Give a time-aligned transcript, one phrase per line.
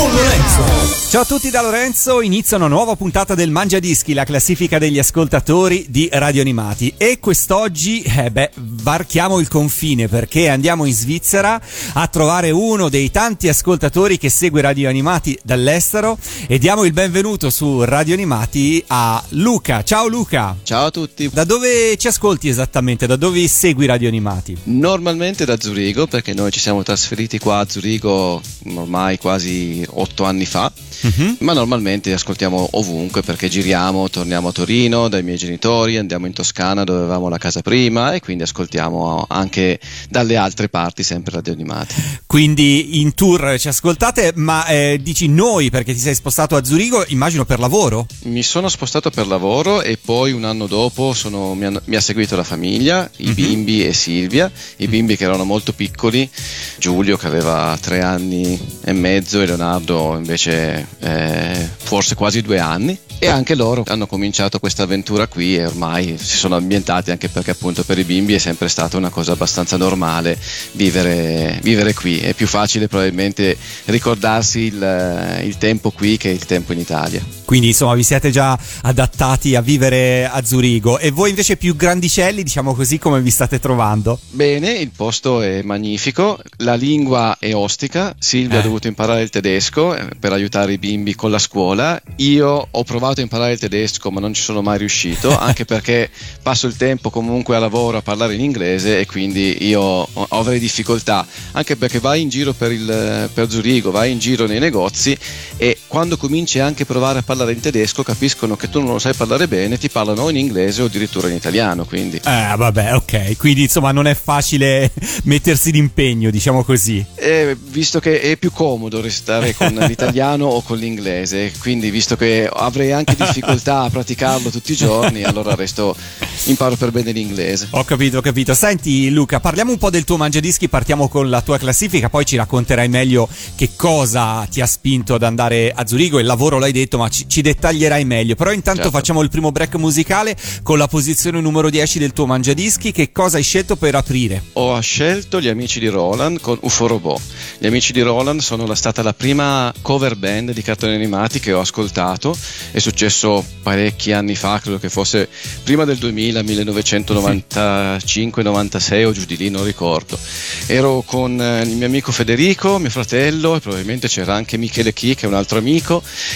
[0.00, 0.90] Con Lorenzo.
[1.10, 4.98] Ciao a tutti da Lorenzo, inizia una nuova puntata del Mangia Dischi, la classifica degli
[4.98, 6.94] ascoltatori di Radio Animati.
[6.96, 11.60] E quest'oggi, eh beh, varchiamo il confine perché andiamo in Svizzera
[11.94, 17.50] a trovare uno dei tanti ascoltatori che segue Radio Animati dall'estero e diamo il benvenuto
[17.50, 19.82] su Radio Animati a Luca.
[19.82, 20.56] Ciao Luca!
[20.62, 21.28] Ciao a tutti!
[21.28, 23.08] Da dove ci ascolti esattamente?
[23.08, 24.56] Da dove segui Radio Animati?
[24.62, 28.40] Normalmente da Zurigo perché noi ci siamo trasferiti qua a Zurigo
[28.76, 30.72] ormai quasi otto anni fa
[31.02, 31.36] Uh-huh.
[31.40, 36.84] Ma normalmente ascoltiamo ovunque perché giriamo, torniamo a Torino dai miei genitori, andiamo in Toscana
[36.84, 41.94] dove avevamo la casa prima e quindi ascoltiamo anche dalle altre parti sempre radio animati.
[42.26, 47.04] Quindi in tour ci ascoltate, ma eh, dici noi perché ti sei spostato a Zurigo,
[47.08, 48.06] immagino per lavoro?
[48.24, 52.00] Mi sono spostato per lavoro e poi un anno dopo sono, mi, hanno, mi, ha
[52.00, 53.34] seguito la famiglia, i uh-huh.
[53.34, 56.28] bimbi e Silvia, i bimbi che erano molto piccoli,
[56.76, 59.79] Giulio che aveva tre anni e mezzo e Leonardo
[60.16, 65.66] invece eh, forse quasi due anni e anche loro hanno cominciato questa avventura qui e
[65.66, 69.32] ormai si sono ambientati anche perché appunto per i bimbi è sempre stata una cosa
[69.32, 70.38] abbastanza normale
[70.72, 72.18] vivere, vivere qui.
[72.18, 77.22] È più facile probabilmente ricordarsi il, il tempo qui che il tempo in Italia.
[77.44, 80.98] Quindi insomma vi siete già adattati a vivere a Zurigo.
[80.98, 84.18] E voi invece più grandicelli diciamo così come vi state trovando?
[84.30, 86.40] Bene il posto è magnifico.
[86.58, 88.14] La lingua è ostica.
[88.18, 88.60] Silvia eh.
[88.60, 92.00] ha dovuto imparare il tedesco eh, per aiutare i bimbi con la scuola.
[92.16, 95.64] Io ho provato provato a imparare il tedesco ma non ci sono mai riuscito, anche
[95.64, 96.10] perché
[96.42, 101.26] passo il tempo comunque a lavoro a parlare in inglese e quindi io avrei difficoltà,
[101.52, 105.16] anche perché vai in giro per, il, per Zurigo, vai in giro nei negozi
[105.56, 108.98] e quando cominci anche a provare a parlare in tedesco capiscono che tu non lo
[108.98, 111.84] sai parlare bene, ti parlano o in inglese o addirittura in italiano.
[111.84, 112.16] Quindi.
[112.24, 114.90] Eh, vabbè, ok, quindi insomma non è facile
[115.24, 117.04] mettersi d'impegno, diciamo così.
[117.16, 122.48] Eh, visto che è più comodo restare con l'italiano o con l'inglese, quindi visto che
[122.50, 125.96] avrei anche anche difficoltà a praticarlo tutti i giorni, allora resto,
[126.44, 127.68] imparo per bene l'inglese.
[127.70, 128.54] Ho capito, ho capito.
[128.54, 132.36] Senti Luca, parliamo un po' del tuo mangiadischi, partiamo con la tua classifica, poi ci
[132.36, 136.98] racconterai meglio che cosa ti ha spinto ad andare a Zurigo, il lavoro l'hai detto,
[136.98, 138.34] ma ci, ci dettaglierai meglio.
[138.34, 138.96] Però intanto certo.
[138.96, 143.38] facciamo il primo break musicale con la posizione numero 10 del tuo mangiadischi, che cosa
[143.38, 144.42] hai scelto per aprire?
[144.54, 147.20] Ho scelto gli amici di Roland con UFO Robot.
[147.58, 151.60] Gli amici di Roland sono stata la prima cover band di cartoni animati che ho
[151.60, 152.36] ascoltato
[152.76, 155.28] su successo parecchi anni fa, credo che fosse
[155.62, 160.18] prima del 2000, 1995-96 o giù di lì, non ricordo.
[160.66, 165.14] Ero con eh, il mio amico Federico, mio fratello e probabilmente c'era anche Michele Chi,
[165.14, 165.69] che è un altro amico,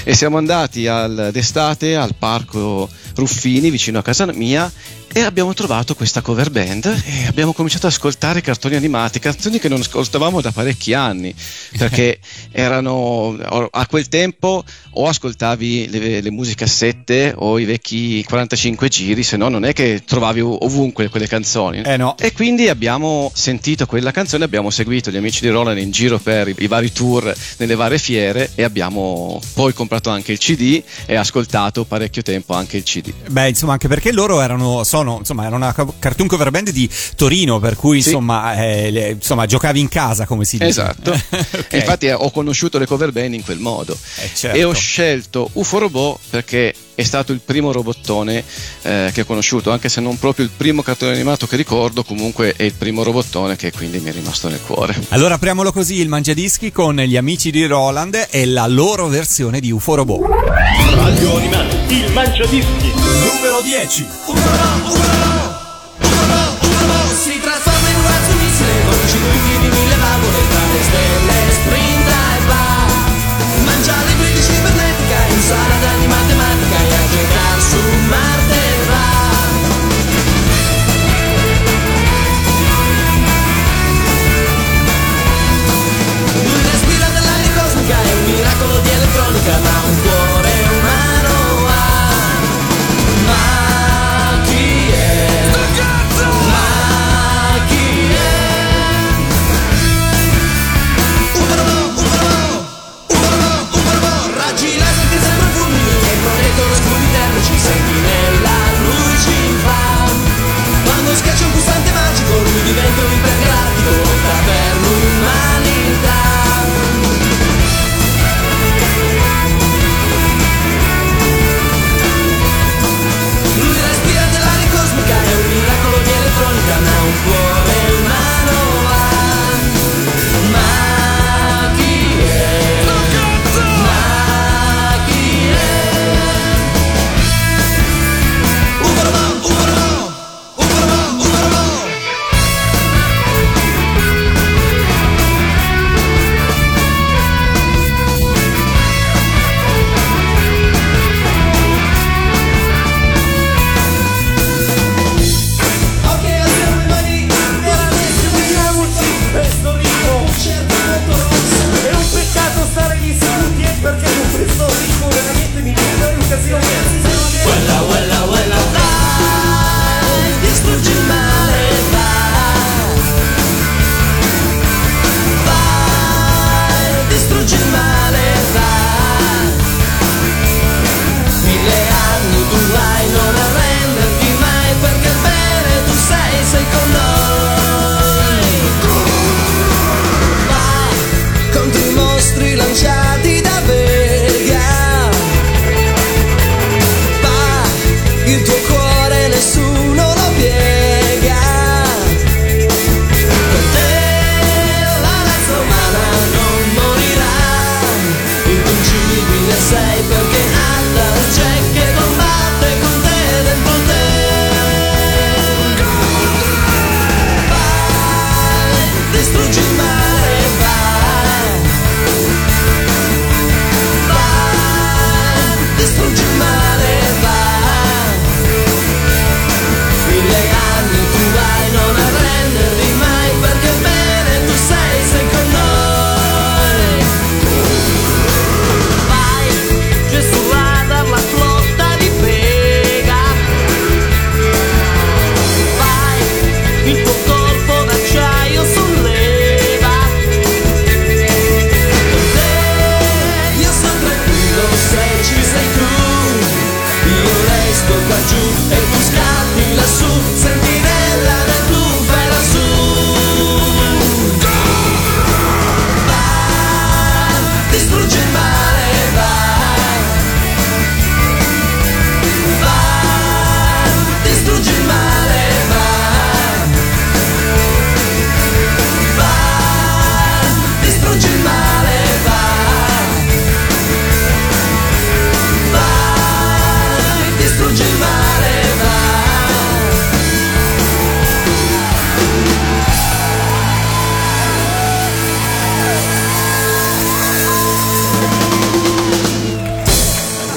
[0.05, 4.71] e siamo andati al, d'estate al parco Ruffini vicino a casa mia
[5.17, 9.69] e abbiamo trovato questa cover band e abbiamo cominciato ad ascoltare cartoni animati, canzoni che
[9.69, 11.33] non ascoltavamo da parecchi anni,
[11.79, 12.19] perché
[12.51, 13.39] erano
[13.71, 14.65] a quel tempo
[14.97, 20.03] o ascoltavi le, le musicassette o i vecchi 45 giri, se no non è che
[20.05, 21.83] trovavi ovunque quelle canzoni.
[21.83, 22.17] Eh no.
[22.19, 26.49] E quindi abbiamo sentito quella canzone, abbiamo seguito gli amici di Roland in giro per
[26.49, 31.15] i, i vari tour nelle varie fiere e abbiamo poi comprato anche il CD e
[31.15, 33.13] ascoltato parecchio tempo anche il CD.
[33.29, 36.89] Beh, insomma, anche perché loro erano, sono sono, insomma, era una cartoon cover band di
[37.15, 38.09] Torino, per cui sì.
[38.09, 40.71] insomma, eh, le, insomma, giocavi in casa, come si dice.
[40.71, 41.11] Esatto.
[41.13, 41.81] okay.
[41.81, 43.97] Infatti ho conosciuto le cover band in quel modo.
[44.17, 44.57] Eh, certo.
[44.57, 48.45] E ho scelto UFO Robot perché è stato il primo robottone
[48.83, 52.55] eh, che ho conosciuto, anche se non proprio il primo cartone animato che ricordo, comunque
[52.57, 54.95] è il primo robottone che quindi mi è rimasto nel cuore.
[55.09, 59.71] Allora apriamolo così il Mangiadischi con gli amici di Roland e la loro versione di
[59.71, 60.29] UFO Robot.
[60.95, 64.07] Radio Animati, il Mangiadischi, numero 10.
[64.27, 64.43] Urla,
[64.89, 70.83] urla, urla, si trasforma in un razzo missile con cinque di mille valvole tra le
[70.83, 72.65] stelle, sprinta e va.
[73.65, 76.04] Mangia le 15 cibernetica in sala di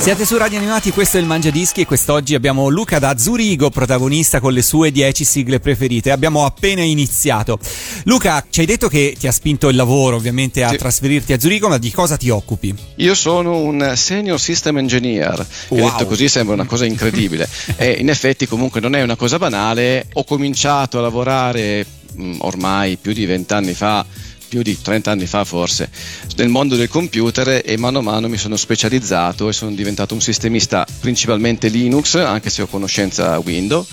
[0.07, 3.69] Siete su Radio Animati, questo è il Mangia Dischi e quest'oggi abbiamo Luca da Zurigo,
[3.69, 6.11] protagonista con le sue 10 sigle preferite.
[6.11, 7.59] Abbiamo appena iniziato.
[8.05, 10.77] Luca, ci hai detto che ti ha spinto il lavoro ovviamente a Sì.
[10.77, 12.73] trasferirti a Zurigo, ma di cosa ti occupi?
[12.95, 15.89] Io sono un senior system engineer, Wow.
[15.89, 17.45] detto così sembra una cosa incredibile
[17.75, 20.07] e in effetti comunque non è una cosa banale.
[20.13, 21.85] Ho cominciato a lavorare
[22.15, 24.05] mh, ormai più di vent'anni fa,
[24.47, 25.89] più di 30 anni fa forse,
[26.37, 30.21] nel mondo del computer e mano a mano mi sono specializzato e sono diventato un
[30.21, 33.87] sistemista principalmente Linux, anche se ho conoscenza Windows.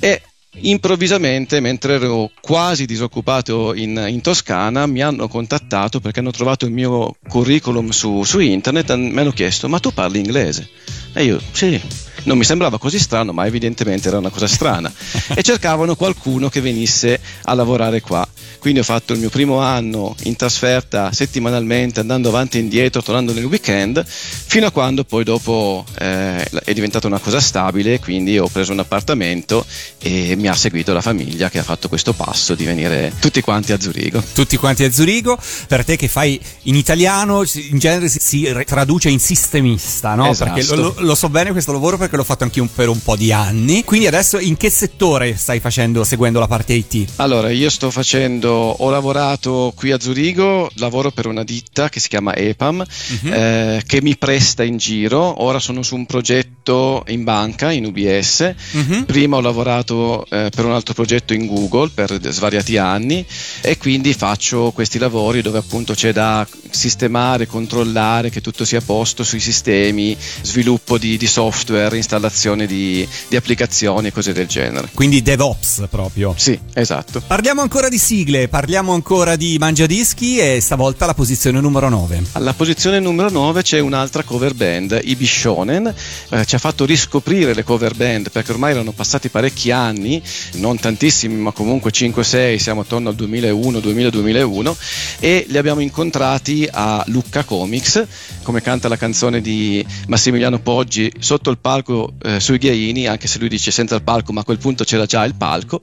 [0.00, 0.22] E
[0.60, 6.72] improvvisamente mentre ero quasi disoccupato in, in Toscana mi hanno contattato perché hanno trovato il
[6.72, 10.68] mio curriculum su, su internet e mi hanno chiesto ma tu parli inglese?
[11.12, 11.80] E io sì,
[12.24, 14.92] non mi sembrava così strano ma evidentemente era una cosa strana
[15.34, 18.26] e cercavano qualcuno che venisse a lavorare qua.
[18.58, 23.32] Quindi ho fatto il mio primo anno in trasferta settimanalmente, andando avanti e indietro, tornando
[23.32, 28.48] nel weekend, fino a quando poi dopo eh, è diventata una cosa stabile, quindi ho
[28.48, 29.64] preso un appartamento
[29.98, 33.72] e mi ha seguito la famiglia che ha fatto questo passo di venire tutti quanti
[33.72, 34.22] a Zurigo.
[34.32, 39.20] Tutti quanti a Zurigo, per te che fai in italiano, in genere si, traduce in
[39.20, 40.30] sistemista, no?
[40.30, 40.52] Esatto.
[40.52, 43.00] Perché lo, lo- lo so bene questo lavoro perché l'ho fatto anche un- per un
[43.02, 43.84] po' di anni.
[43.84, 47.04] Quindi adesso in che settore stai facendo, seguendo la parte IT?
[47.16, 52.08] Allora, io sto facendo, ho lavorato qui a Zurigo, lavoro per una ditta che si
[52.08, 52.84] chiama EPAM,
[53.24, 55.42] eh, che mi presta in giro.
[55.42, 58.54] Ora sono su un progetto in banca, in UBS.
[58.72, 59.04] Mhm.
[59.04, 63.24] Prima ho lavorato eh, per un altro progetto in Google per svariati anni
[63.60, 68.82] e quindi faccio questi lavori dove appunto c'è da sistemare, controllare che tutto sia a
[68.84, 74.88] posto sui sistemi, sviluppo di, di software, installazione di, di applicazioni e cose del genere.
[74.94, 76.34] Quindi DevOps proprio.
[76.36, 77.20] Sì, esatto.
[77.24, 82.22] Parliamo ancora di sigle, parliamo ancora di mangiadischi e stavolta la posizione numero 9.
[82.32, 85.92] Alla posizione numero 9 c'è un'altra cover band, i Bishonen,
[86.30, 90.22] eh, ci ha fatto riscoprire le cover band perché ormai erano passati parecchi anni,
[90.54, 94.74] non tantissimi ma comunque 5-6, siamo attorno al 2001-2000-2001
[95.20, 98.06] e li abbiamo incontrati a Lucca Comics,
[98.42, 101.87] come canta la canzone di Massimiliano Poggi, sotto il palco
[102.22, 105.06] eh, sui ghiaini, anche se lui dice senza il palco ma a quel punto c'era
[105.06, 105.80] già il palco.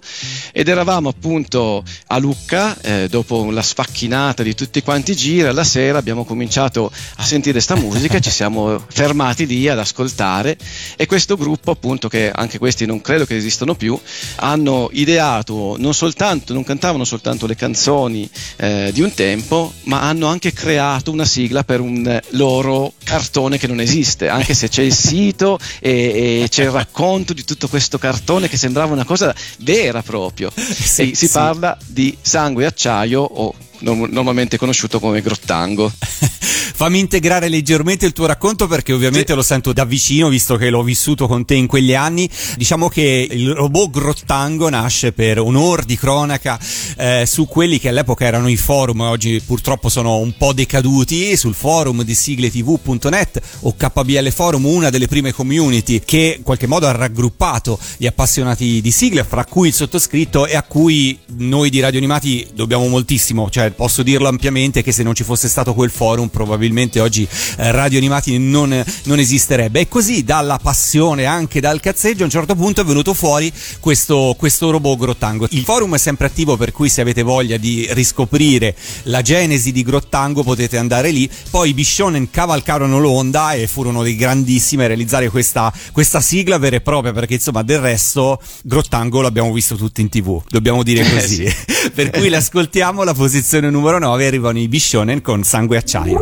[0.51, 5.63] Ed eravamo appunto a Lucca eh, dopo la sfacchinata di tutti quanti i giri alla
[5.63, 10.57] sera abbiamo cominciato a sentire sta musica ci siamo fermati lì ad ascoltare.
[10.95, 13.99] E questo gruppo appunto che anche questi non credo che esistano più
[14.37, 20.27] hanno ideato non soltanto non cantavano soltanto le canzoni eh, di un tempo ma hanno
[20.27, 24.81] anche creato una sigla per un eh, loro cartone che non esiste anche se c'è
[24.81, 29.33] il sito e, e c'è il racconto di tutto questo cartone che sembrava una cosa
[29.59, 31.31] vera proprio Sì, e si sì.
[31.31, 33.53] parla di sangue e acciaio o
[33.93, 35.91] normalmente conosciuto come grottango.
[36.75, 40.83] Fammi integrare leggermente il tuo racconto perché ovviamente lo sento da vicino visto che l'ho
[40.83, 42.29] vissuto con te in quegli anni.
[42.57, 46.59] Diciamo che il robot Grottango nasce per onor di cronaca
[46.97, 51.53] eh, su quelli che all'epoca erano i forum, oggi purtroppo sono un po' decaduti, sul
[51.53, 56.91] forum di sigletv.net o KBL Forum, una delle prime community che in qualche modo ha
[56.91, 61.99] raggruppato gli appassionati di sigle, fra cui il sottoscritto e a cui noi di Radio
[61.99, 66.27] Animati dobbiamo moltissimo, cioè posso dirlo ampiamente che se non ci fosse stato quel forum
[66.29, 67.27] probabilmente oggi
[67.57, 69.81] eh, Radio Animati non, non esisterebbe.
[69.81, 74.35] E così dalla passione anche dal cazzeggio a un certo punto è venuto fuori questo,
[74.37, 75.47] questo robot Grottango.
[75.51, 79.83] Il forum è sempre attivo per cui se avete voglia di riscoprire la genesi di
[79.83, 81.29] Grottango potete andare lì.
[81.49, 86.77] Poi i Bishonen cavalcarono l'onda e furono dei grandissimi a realizzare questa, questa sigla vera
[86.77, 91.09] e propria perché insomma del resto Grottango l'abbiamo visto tutti in tv dobbiamo dire Eh,
[91.13, 91.55] così.
[91.93, 96.19] per cui l'ascoltiamo la posizione numero 9 arrivano i Bishonen con sangue acciaio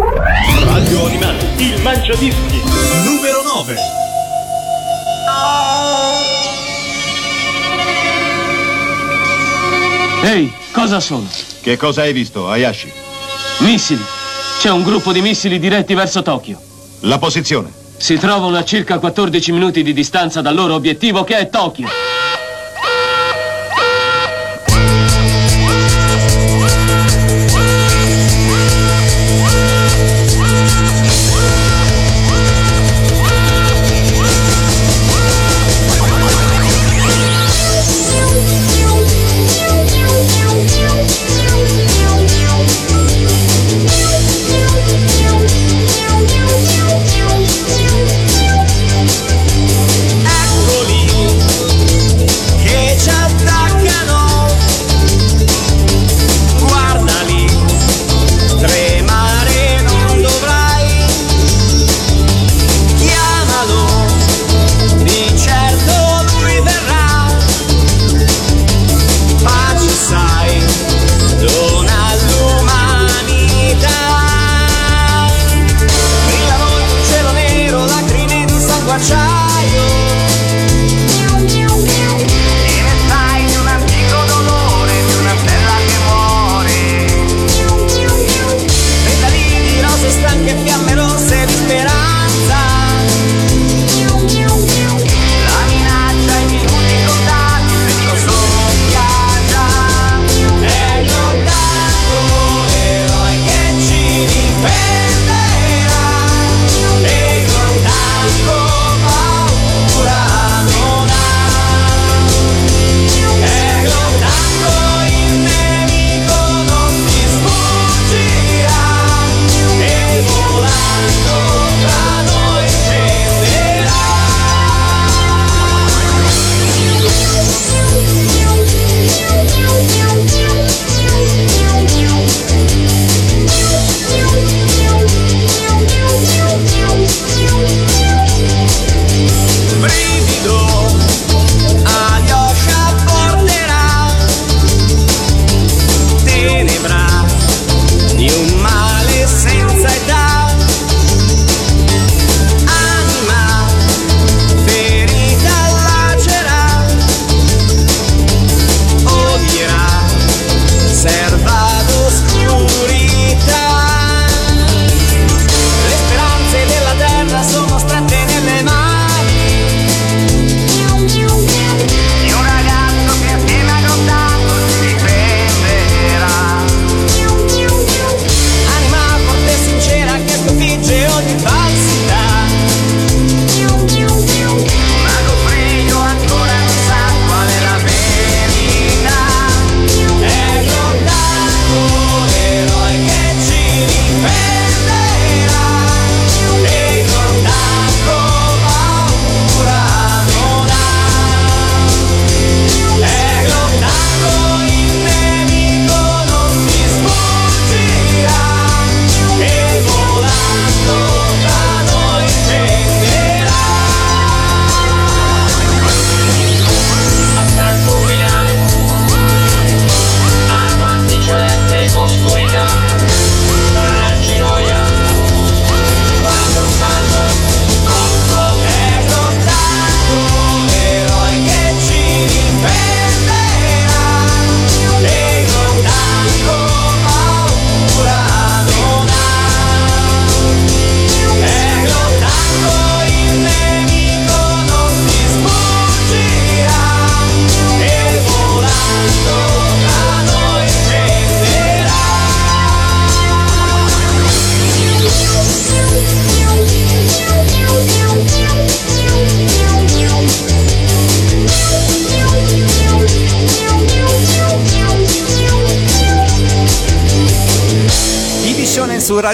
[0.66, 2.62] Radio Animati, il Mangiadischi.
[3.04, 3.76] Numero 9.
[10.24, 11.28] Ehi, cosa sono?
[11.62, 12.92] Che cosa hai visto, Hayashi?
[13.60, 14.04] Missili.
[14.60, 16.60] C'è un gruppo di missili diretti verso Tokyo.
[17.02, 17.72] La posizione.
[17.98, 21.88] Si trovano a circa 14 minuti di distanza dal loro obiettivo che è Tokyo.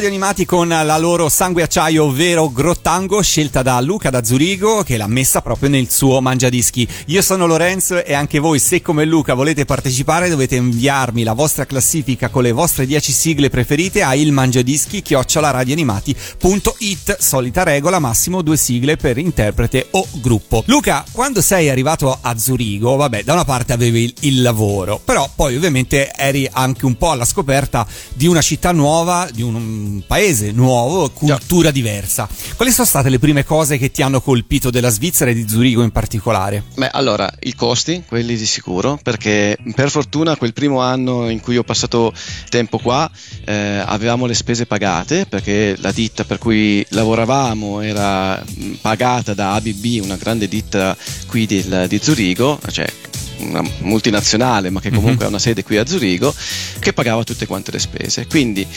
[0.10, 4.98] они Animati con la loro sangue acciaio, ovvero Grottango, scelta da Luca da Zurigo, che
[4.98, 6.86] l'ha messa proprio nel suo mangiadischi.
[7.06, 11.66] Io sono Lorenzo e anche voi, se come Luca volete partecipare, dovete inviarmi la vostra
[11.66, 17.18] classifica con le vostre 10 sigle preferite a ilmangiadischi radioanimati.it.
[17.18, 20.64] Solita regola, massimo due sigle per interprete o gruppo.
[20.66, 25.30] Luca, quando sei arrivato a Zurigo, vabbè, da una parte avevi il, il lavoro, però
[25.34, 30.52] poi ovviamente eri anche un po' alla scoperta di una città nuova, di un paese
[30.52, 32.28] nuovo, cultura diversa.
[32.56, 35.84] Quali sono state le prime cose che ti hanno colpito della Svizzera e di Zurigo
[35.84, 36.64] in particolare?
[36.74, 41.58] Beh, allora, i costi, quelli di sicuro, perché per fortuna quel primo anno in cui
[41.58, 42.12] ho passato
[42.50, 43.08] tempo qua
[43.46, 48.44] eh, avevamo le spese pagate, perché la ditta per cui lavoravamo era
[48.82, 52.92] pagata da ABB, una grande ditta qui di, di Zurigo, cioè
[53.40, 55.26] una multinazionale ma che comunque mm-hmm.
[55.26, 56.34] ha una sede qui a Zurigo
[56.80, 58.68] che pagava tutte quante le spese quindi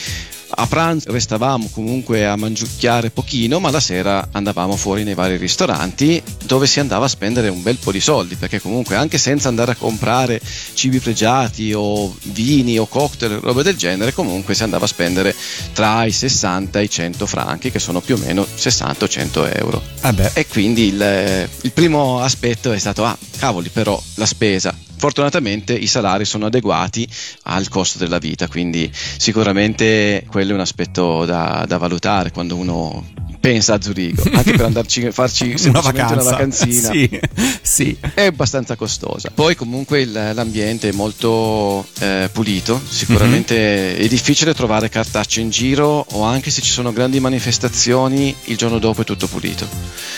[0.55, 6.21] a pranzo restavamo comunque a mangiucchiare pochino, ma la sera andavamo fuori nei vari ristoranti
[6.45, 9.71] dove si andava a spendere un bel po' di soldi, perché comunque anche senza andare
[9.71, 10.39] a comprare
[10.73, 15.35] cibi pregiati o vini o cocktail, robe del genere, comunque si andava a spendere
[15.73, 19.45] tra i 60 e i 100 franchi, che sono più o meno 60 o 100
[19.53, 19.81] euro.
[20.01, 24.75] Ah e quindi il, il primo aspetto è stato, ah, cavoli, però la spesa.
[24.95, 27.07] Fortunatamente i salari sono adeguati
[27.43, 33.05] al costo della vita, quindi sicuramente quello è un aspetto da, da valutare quando uno
[33.43, 36.13] pensa a Zurigo, anche per andarci a farci una, vacanza.
[36.13, 36.91] una vacanzina.
[36.91, 37.19] sì,
[37.61, 37.97] sì.
[38.13, 39.31] È abbastanza costosa.
[39.35, 44.01] Poi comunque il, l'ambiente è molto eh, pulito, sicuramente mm-hmm.
[44.01, 48.79] è difficile trovare cartacce in giro o anche se ci sono grandi manifestazioni il giorno
[48.79, 49.67] dopo è tutto pulito.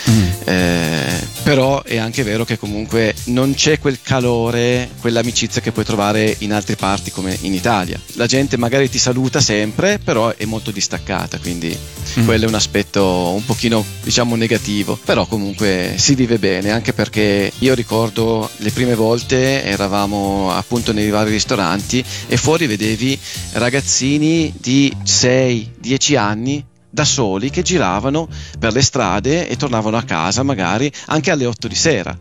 [0.08, 0.28] Mm.
[0.44, 6.32] Eh, però è anche vero che comunque non c'è quel calore, quell'amicizia che puoi trovare
[6.38, 8.00] in altre parti come in Italia.
[8.12, 11.76] La gente magari ti saluta sempre, però è molto distaccata, quindi
[12.20, 12.24] mm.
[12.24, 17.52] quello è un aspetto un pochino diciamo negativo, però comunque si vive bene anche perché
[17.58, 23.18] io ricordo le prime volte eravamo appunto nei vari ristoranti e fuori vedevi
[23.52, 30.42] ragazzini di 6-10 anni da soli che giravano per le strade e tornavano a casa
[30.42, 32.18] magari anche alle 8 di sera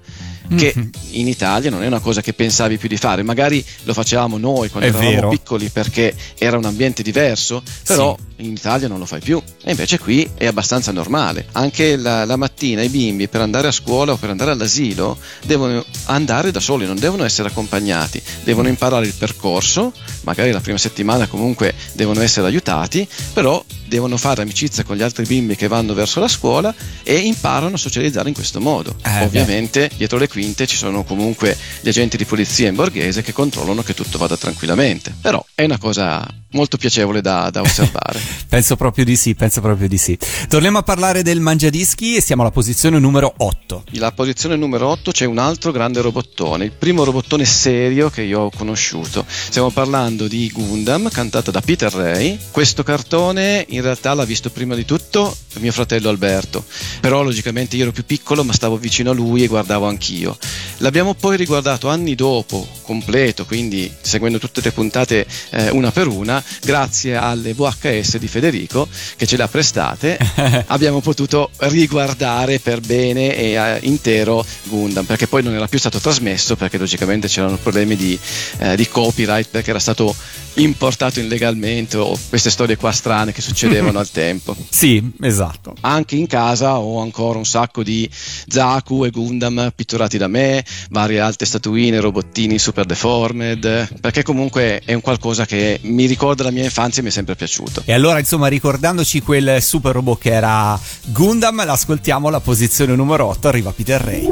[0.55, 0.89] che mm-hmm.
[1.11, 4.69] in Italia non è una cosa che pensavi più di fare, magari lo facevamo noi
[4.69, 5.29] quando è eravamo vero.
[5.29, 8.45] piccoli perché era un ambiente diverso, però sì.
[8.45, 11.47] in Italia non lo fai più e invece qui è abbastanza normale.
[11.53, 15.83] Anche la, la, mattina i bimbi per andare a scuola o per andare all'asilo devono
[16.05, 21.27] andare da soli, non devono essere accompagnati, devono imparare il percorso, magari la prima settimana
[21.27, 26.19] comunque devono essere aiutati, però devono fare amicizia con gli altri bimbi che vanno verso
[26.19, 28.95] la scuola e imparano a socializzare in questo modo.
[29.03, 29.95] Eh, Ovviamente beh.
[29.97, 33.93] dietro le quinte ci sono comunque gli agenti di polizia in borghese che controllano che
[33.93, 38.19] tutto vada tranquillamente, però è una cosa molto piacevole da, da osservare.
[38.49, 40.17] penso proprio di sì, penso proprio di sì.
[40.47, 43.83] Torniamo a parlare del mangiadischi e siamo alla posizione numero 8.
[43.91, 48.39] La posizione numero 8 c'è un altro grande robottone, il primo robottone serio che io
[48.41, 49.25] ho conosciuto.
[49.27, 52.39] Stiamo parlando di Gundam, cantata da Peter Ray.
[52.51, 56.63] Questo cartone in realtà l'ha visto prima di tutto mio fratello Alberto,
[56.99, 60.37] però logicamente io ero più piccolo ma stavo vicino a lui e guardavo anch'io.
[60.79, 66.43] L'abbiamo poi riguardato anni dopo, completo, quindi seguendo tutte le puntate eh, una per una,
[66.63, 70.17] grazie alle VHS di Federico che ce le ha prestate,
[70.67, 75.99] abbiamo potuto riguardare per bene e uh, intero Gundam, perché poi non era più stato
[75.99, 78.17] trasmesso perché logicamente c'erano problemi di,
[78.59, 80.15] uh, di copyright perché era stato
[80.55, 84.55] importato illegalmente o queste storie qua strane che succedevano al tempo.
[84.69, 85.75] Sì, esatto.
[85.81, 91.19] Anche in casa ho ancora un sacco di Zaku e Gundam pitturati da me, varie
[91.19, 96.63] alte statuine, robottini super deformed, perché comunque è un qualcosa che mi ricorda la mia
[96.63, 97.83] infanzia mi è sempre piaciuto.
[97.85, 103.47] E allora, insomma, ricordandoci quel super robot che era Gundam, l'ascoltiamo alla posizione numero 8,
[103.47, 104.27] arriva Peter Ray.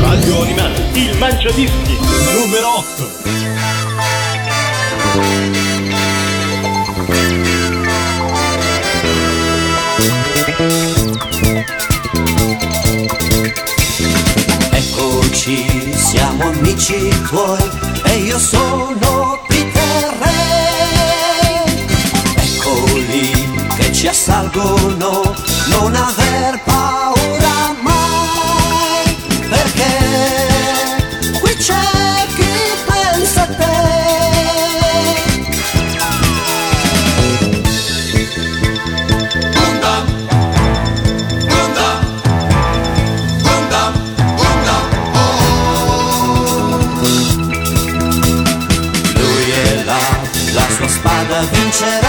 [0.00, 1.98] Radio Animati, il mangiadischi,
[2.32, 3.22] numero 8.
[14.70, 17.58] Eccoci, siamo amici tuoi
[18.04, 19.51] e io sono
[24.02, 25.32] ci assalgono,
[25.68, 29.16] non aver paura mai,
[29.48, 29.94] perché
[31.40, 33.80] qui c'è chi pensa a te.
[39.54, 40.04] Gundam,
[41.46, 42.00] Gundam,
[43.44, 43.92] Gundam,
[44.34, 44.84] Gundam,
[45.14, 45.30] oh.
[49.14, 50.02] Lui è là,
[50.54, 52.01] la sua spada vincerà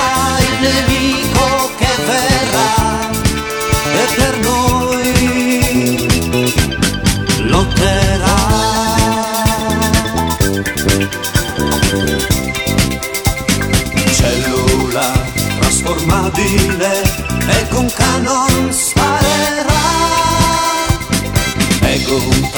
[22.16, 22.50] un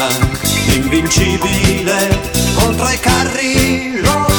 [0.74, 2.20] invincibile
[2.54, 4.35] contro i carri lotterà.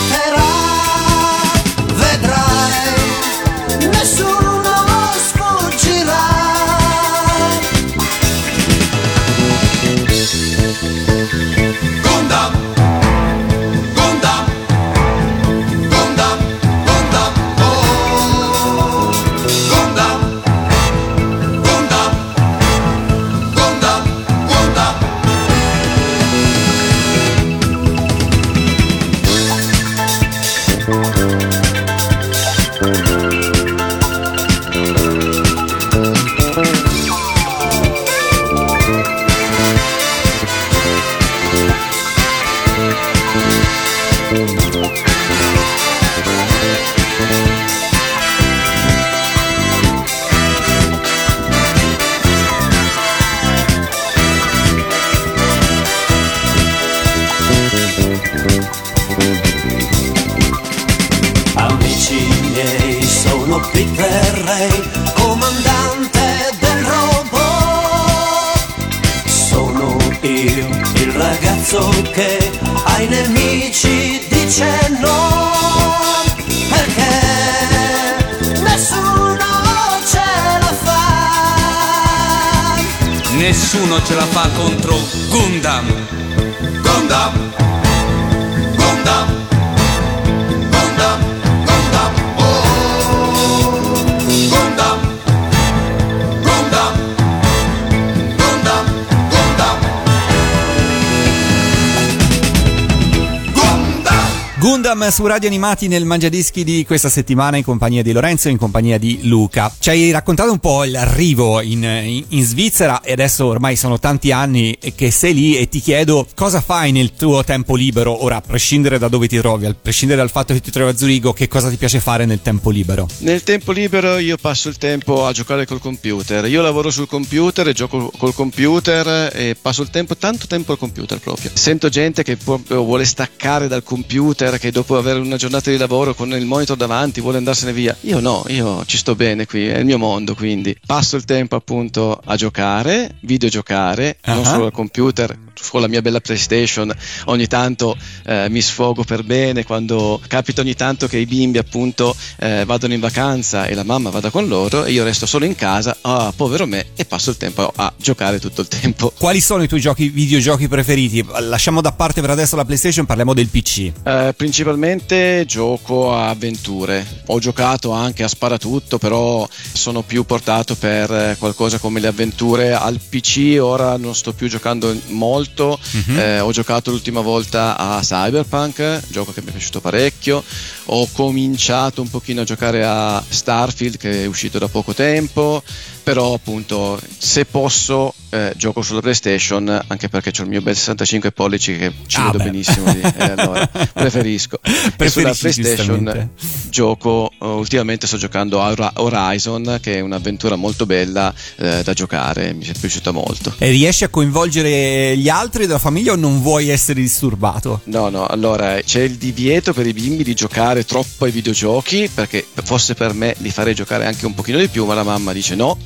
[105.17, 108.99] Su Radio Animati nel Mangiadischi di questa settimana in compagnia di Lorenzo e in compagnia
[108.99, 109.73] di Luca.
[109.79, 114.31] Ci hai raccontato un po' l'arrivo in, in- in Svizzera e adesso ormai sono tanti
[114.31, 118.41] anni che sei lì e ti chiedo cosa fai nel tuo tempo libero, ora a
[118.41, 121.47] prescindere da dove ti trovi, a prescindere dal fatto che ti trovi a Zurigo, che
[121.47, 123.07] cosa ti piace fare nel tempo libero?
[123.21, 126.45] Nel tempo libero io passo il tempo a giocare col computer.
[126.45, 130.77] Io lavoro sul computer e gioco col computer e passo il tempo, tanto tempo al
[130.77, 131.49] computer proprio.
[131.55, 136.13] Sento gente che proprio vuole staccare dal computer, che dopo avere una giornata di lavoro
[136.13, 137.95] con il monitor davanti vuole andarsene via.
[138.01, 141.55] Io no, io ci sto bene qui, è il mio mondo, quindi passo il tempo
[141.55, 144.43] appunto a giocare, videogiocare, non Ah.
[144.43, 145.37] solo al computer,
[145.69, 146.93] con la mia bella PlayStation.
[147.25, 152.15] Ogni tanto eh, mi sfogo per bene quando capita ogni tanto che i bimbi appunto
[152.39, 155.55] eh, vadano in vacanza e la mamma vada con loro e io resto solo in
[155.55, 159.11] casa, ah, povero me, e passo il tempo a giocare tutto il tempo.
[159.17, 161.25] Quali sono i tuoi giochi, videogiochi preferiti?
[161.39, 163.91] Lasciamo da parte per adesso la PlayStation, parliamo del PC.
[164.03, 164.96] Eh, principalmente
[165.45, 167.05] gioco a avventure.
[167.27, 172.99] Ho giocato anche a sparatutto, però sono più portato per qualcosa come le avventure al
[172.99, 173.57] PC.
[173.59, 175.79] Ora non sto più giocando molto.
[176.17, 180.43] Eh, ho giocato l'ultima volta a Cyberpunk, gioco che mi è piaciuto parecchio.
[180.89, 185.61] Ho cominciato un pochino a giocare a Starfield che è uscito da poco tempo.
[186.07, 191.33] Però appunto se posso eh, gioco sulla PlayStation anche perché ho il mio bel 65
[191.33, 192.43] pollici che ci Ah, vedo beh.
[192.45, 194.57] benissimo lì, e allora preferisco.
[194.97, 196.29] e sulla PlayStation
[196.69, 202.53] gioco, eh, ultimamente sto giocando a Horizon che è un'avventura molto bella eh, da giocare,
[202.53, 203.53] mi è piaciuta molto.
[203.57, 207.81] E riesci a coinvolgere gli altri della famiglia o non vuoi essere disturbato?
[207.85, 212.45] No, no, allora c'è il divieto per i bimbi di giocare troppo ai videogiochi perché
[212.63, 215.55] fosse per me li farei giocare anche un pochino di più, ma la mamma dice
[215.55, 215.77] no,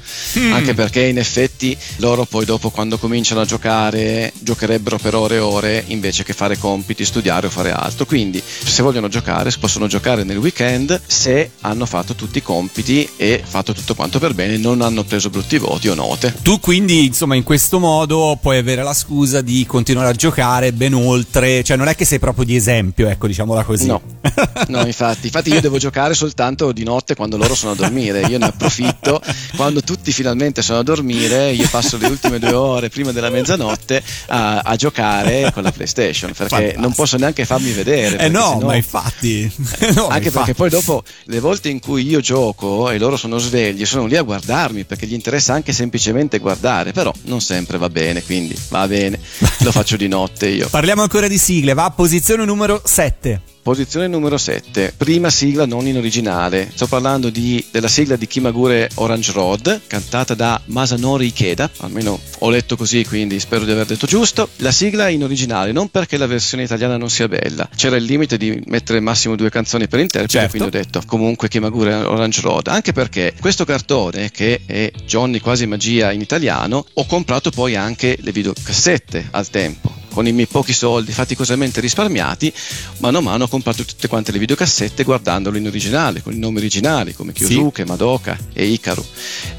[0.52, 5.40] anche perché in effetti loro poi dopo quando cominciano a giocare giocherebbero per ore e
[5.40, 8.06] ore invece che fare compiti, studiare o fare altro.
[8.06, 13.42] Quindi se vogliono giocare possono giocare nel weekend se hanno fatto tutti i compiti e
[13.46, 16.34] fatto tutto quanto per bene, non hanno preso brutti voti o note.
[16.42, 20.94] Tu quindi, insomma, in questo modo puoi avere la scusa di continuare a giocare ben
[20.94, 23.88] oltre, cioè non è che sei proprio di esempio, ecco, diciamola così.
[23.88, 24.02] No,
[24.68, 28.38] no infatti, infatti io devo giocare soltanto di notte quando loro sono a dormire, io
[28.38, 29.22] ne approfitto,
[29.56, 34.04] quando tutti finalmente sono a dormire, io passo le ultime due ore prima della mezzanotte
[34.28, 36.82] a, a giocare con la PlayStation, perché Fantastico.
[36.82, 38.17] non posso neanche farmi vedere.
[38.17, 39.52] Eh no, sennò- ma infatti.
[39.91, 40.32] No, ma anche infatti.
[40.32, 44.15] perché poi dopo le volte in cui io gioco e loro sono svegli sono lì
[44.15, 48.88] a guardarmi perché gli interessa anche semplicemente guardare però non sempre va bene quindi va
[48.88, 49.20] bene
[49.60, 53.41] lo faccio di notte io Parliamo ancora di sigle, va a posizione numero 7.
[53.62, 56.71] Posizione numero 7, prima sigla non in originale.
[56.74, 62.50] Sto parlando di, della sigla di Kimagure Orange Road, cantata da Masanori Ikeda, almeno ho
[62.50, 64.50] letto così, quindi spero di aver detto giusto.
[64.58, 67.69] La sigla in originale, non perché la versione italiana non sia bella.
[67.76, 70.58] C'era il limite di mettere massimo due canzoni per interprete, Certo.
[70.58, 72.65] quindi ho detto comunque Kimagure Orange Road.
[72.65, 78.17] Anche perché questo cartone, che è Johnny quasi magia in italiano, ho comprato poi anche
[78.21, 82.54] le videocassette al tempo con i miei pochi soldi faticosamente risparmiati,
[82.97, 86.58] mano a mano ho comprato tutte quante le videocassette guardandolo in originale, con i nomi
[86.58, 89.06] originali come Kyosuke, Madoka e Ikaru.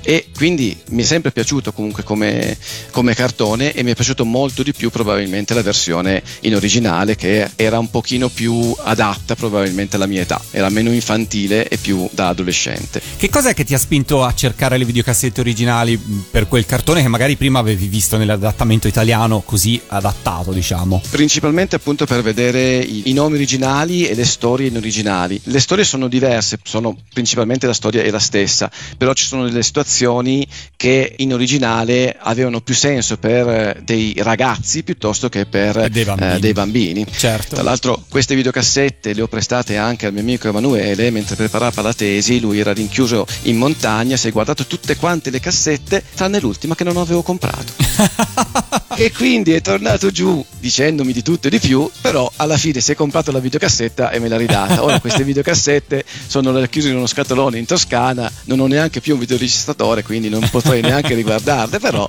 [0.03, 2.57] E quindi mi è sempre piaciuto comunque come,
[2.91, 7.51] come cartone e mi è piaciuto molto di più probabilmente la versione in originale che
[7.57, 12.29] era un pochino più adatta probabilmente alla mia età, era meno infantile e più da
[12.29, 13.01] adolescente.
[13.17, 17.03] Che cos'è che ti ha spinto a cercare le videocassette originali mh, per quel cartone
[17.03, 21.01] che magari prima avevi visto nell'adattamento italiano così adattato, diciamo?
[21.11, 25.41] Principalmente appunto per vedere i, i nomi originali e le storie in originali.
[25.45, 29.63] Le storie sono diverse, sono principalmente la storia è la stessa, però ci sono delle
[29.63, 30.45] situazioni
[30.77, 36.35] che in originale avevano più senso per eh, dei ragazzi piuttosto che per Dei bambini.
[36.35, 37.07] eh, dei bambini.
[37.11, 37.55] Certo.
[37.55, 41.93] Tra l'altro queste videocassette le ho prestate anche al mio amico Emanuele mentre preparava la
[41.93, 46.75] tesi, lui era rinchiuso in montagna, si è guardato tutte quante le cassette tranne l'ultima
[46.75, 47.73] che non avevo comprato.
[48.95, 52.93] e quindi è tornato giù dicendomi di tutto e di più, però alla fine si
[52.93, 54.83] è comprato la videocassetta e me l'ha ridata.
[54.83, 59.21] Ora queste videocassette sono racchiuse in uno scatolone in Toscana, non ho neanche più un
[59.21, 62.09] videoregistratore, quindi non potrei neanche riguardarle, però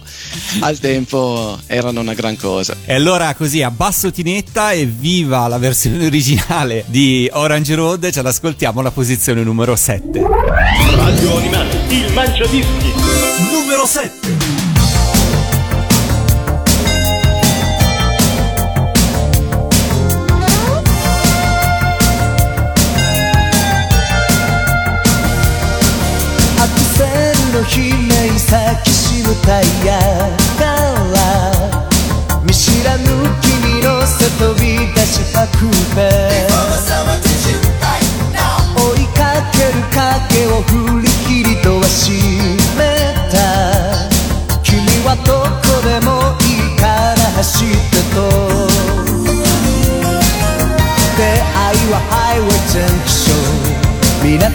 [0.59, 2.75] al tempo erano una gran cosa.
[2.85, 8.79] E allora così abbasso tinetta e viva la versione originale di Orange Road, ce l'ascoltiamo
[8.79, 10.21] alla posizione numero 7.
[10.95, 12.93] Radio Animati, il Mangiadischi.
[13.51, 14.62] Numero 7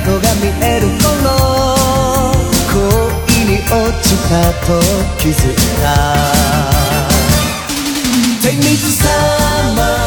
[0.07, 1.75] が見える頃
[2.73, 3.69] 恋に落
[4.03, 4.81] ちたと
[5.19, 5.87] 気づいた。
[8.43, 9.09] 手につさ
[9.77, 9.99] ま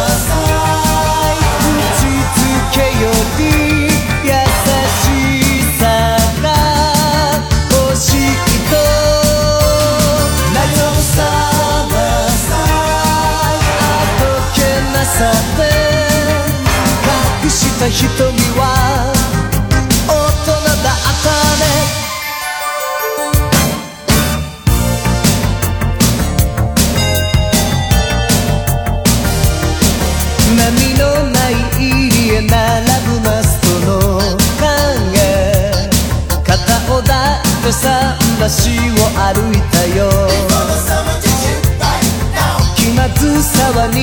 [43.73, 43.95] は苦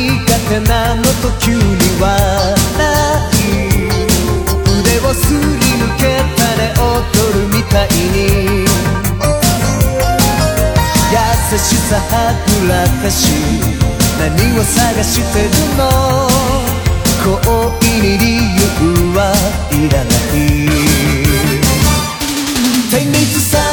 [0.48, 1.60] 手なのと急に
[2.00, 2.08] 笑
[3.36, 3.52] い
[4.80, 5.38] 腕をすり
[5.76, 6.02] 抜け
[6.36, 8.64] たね踊るみたいに
[11.12, 11.16] 優
[11.58, 13.28] しさはぐらかし
[14.18, 15.80] 何を探してるの
[17.22, 18.24] 恋に理
[18.56, 18.72] 由
[19.14, 19.20] は
[19.70, 20.48] いらない
[22.90, 23.67] 手につ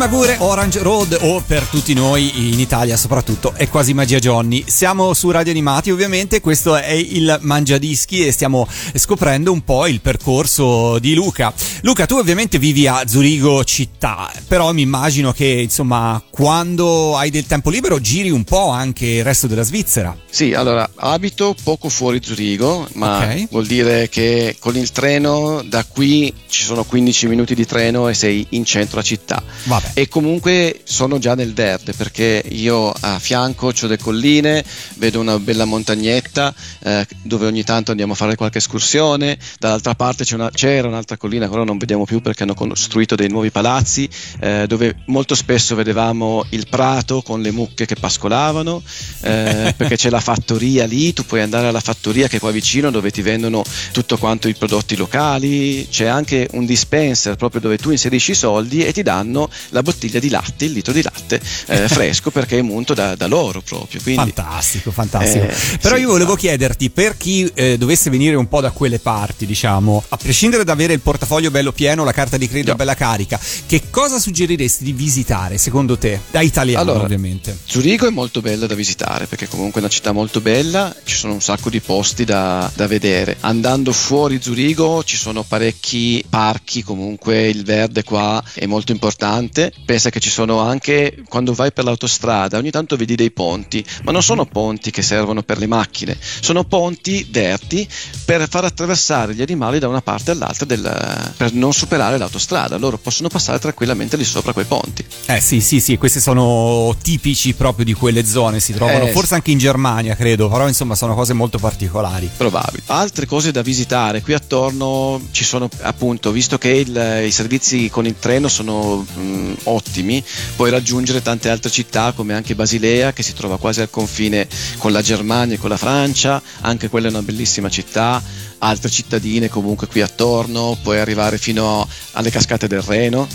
[0.00, 4.64] Kimagure, Orange Road o per tutti noi in Italia soprattutto è quasi magia Johnny.
[4.66, 10.00] Siamo su Radio Animati ovviamente, questo è il Mangiadischi e stiamo scoprendo un po' il
[10.00, 11.52] percorso di Luca.
[11.82, 17.46] Luca, tu ovviamente vivi a Zurigo città, però mi immagino che insomma quando hai del
[17.46, 20.14] tempo libero giri un po' anche il resto della Svizzera.
[20.28, 23.48] Sì, allora abito poco fuori Zurigo, ma Ok.
[23.50, 28.14] vuol dire che con il treno da qui ci sono 15 minuti di treno e
[28.14, 29.42] sei in centro a città.
[29.64, 29.92] Vabbè.
[29.94, 34.62] E comunque sono già nel verde perché io a fianco ho delle colline,
[34.96, 40.24] vedo una bella montagnetta eh, dove ogni tanto andiamo a fare qualche escursione, dall'altra parte
[40.24, 43.50] c'è una- c'era un'altra collina che ora non vediamo più perché hanno costruito dei nuovi
[43.50, 44.08] palazzi
[44.40, 48.82] eh, dove molto spesso vedevamo il prato con le mucche che pascolavano
[49.22, 52.90] eh, perché c'è la fattoria lì, tu puoi andare alla fattoria che è qua vicino
[52.90, 57.90] dove ti vendono tutto quanto i prodotti locali, c'è anche un dispenser proprio dove tu
[57.90, 61.86] inserisci i soldi e ti danno la bottiglia di latte, il litro di latte eh,
[61.88, 64.00] fresco perché è munto da, da loro proprio.
[64.02, 65.44] Quindi, Fantastico, fantastico.
[65.44, 66.46] Eh, Però sì, io volevo esatto.
[66.46, 70.72] chiederti, per chi eh, dovesse venire un po' da quelle parti, diciamo, a prescindere da
[70.72, 72.76] avere il portafoglio bello pieno, la carta di credito No.
[72.76, 76.20] bella carica, che cosa suggeriresti di visitare secondo te?
[76.30, 77.56] Da italiano, Allora, ovviamente.
[77.64, 81.34] Zurigo è molto bella da visitare perché comunque è una città molto bella, ci sono
[81.34, 83.36] un sacco di posti da, da vedere.
[83.40, 89.72] Andando fuori Zurigo ci sono parecchi parchi, comunque il verde qua è molto importante.
[89.84, 94.12] Pensa che ci sono anche quando vai per l'autostrada, ogni tanto vedi dei ponti, ma
[94.12, 97.86] non sono ponti che servono per le macchine, sono ponti derti
[98.24, 102.76] per far attraversare gli animali da una parte all'altra del- per non superare l'autostrada.
[102.76, 105.04] Loro possono passare tranquillamente lì sopra quei ponti.
[105.26, 109.34] Eh sì, sì, sì, questi sono tipici proprio di quelle zone, si trovano Eh, forse
[109.34, 112.28] anche in Germania, credo, però insomma sono cose molto particolari.
[112.36, 112.82] Probabili.
[112.86, 118.06] Altre cose da visitare, qui attorno ci sono appunto, visto che il- i servizi con
[118.06, 120.22] il treno sono mm, ottimi,
[120.56, 124.48] puoi raggiungere tante altre città come anche Basilea che si trova quasi al confine
[124.78, 128.22] con la Germania e con la Francia, anche quella è una bellissima città,
[128.60, 133.26] altre cittadine comunque qui attorno, puoi arrivare fino alle cascate del Reno.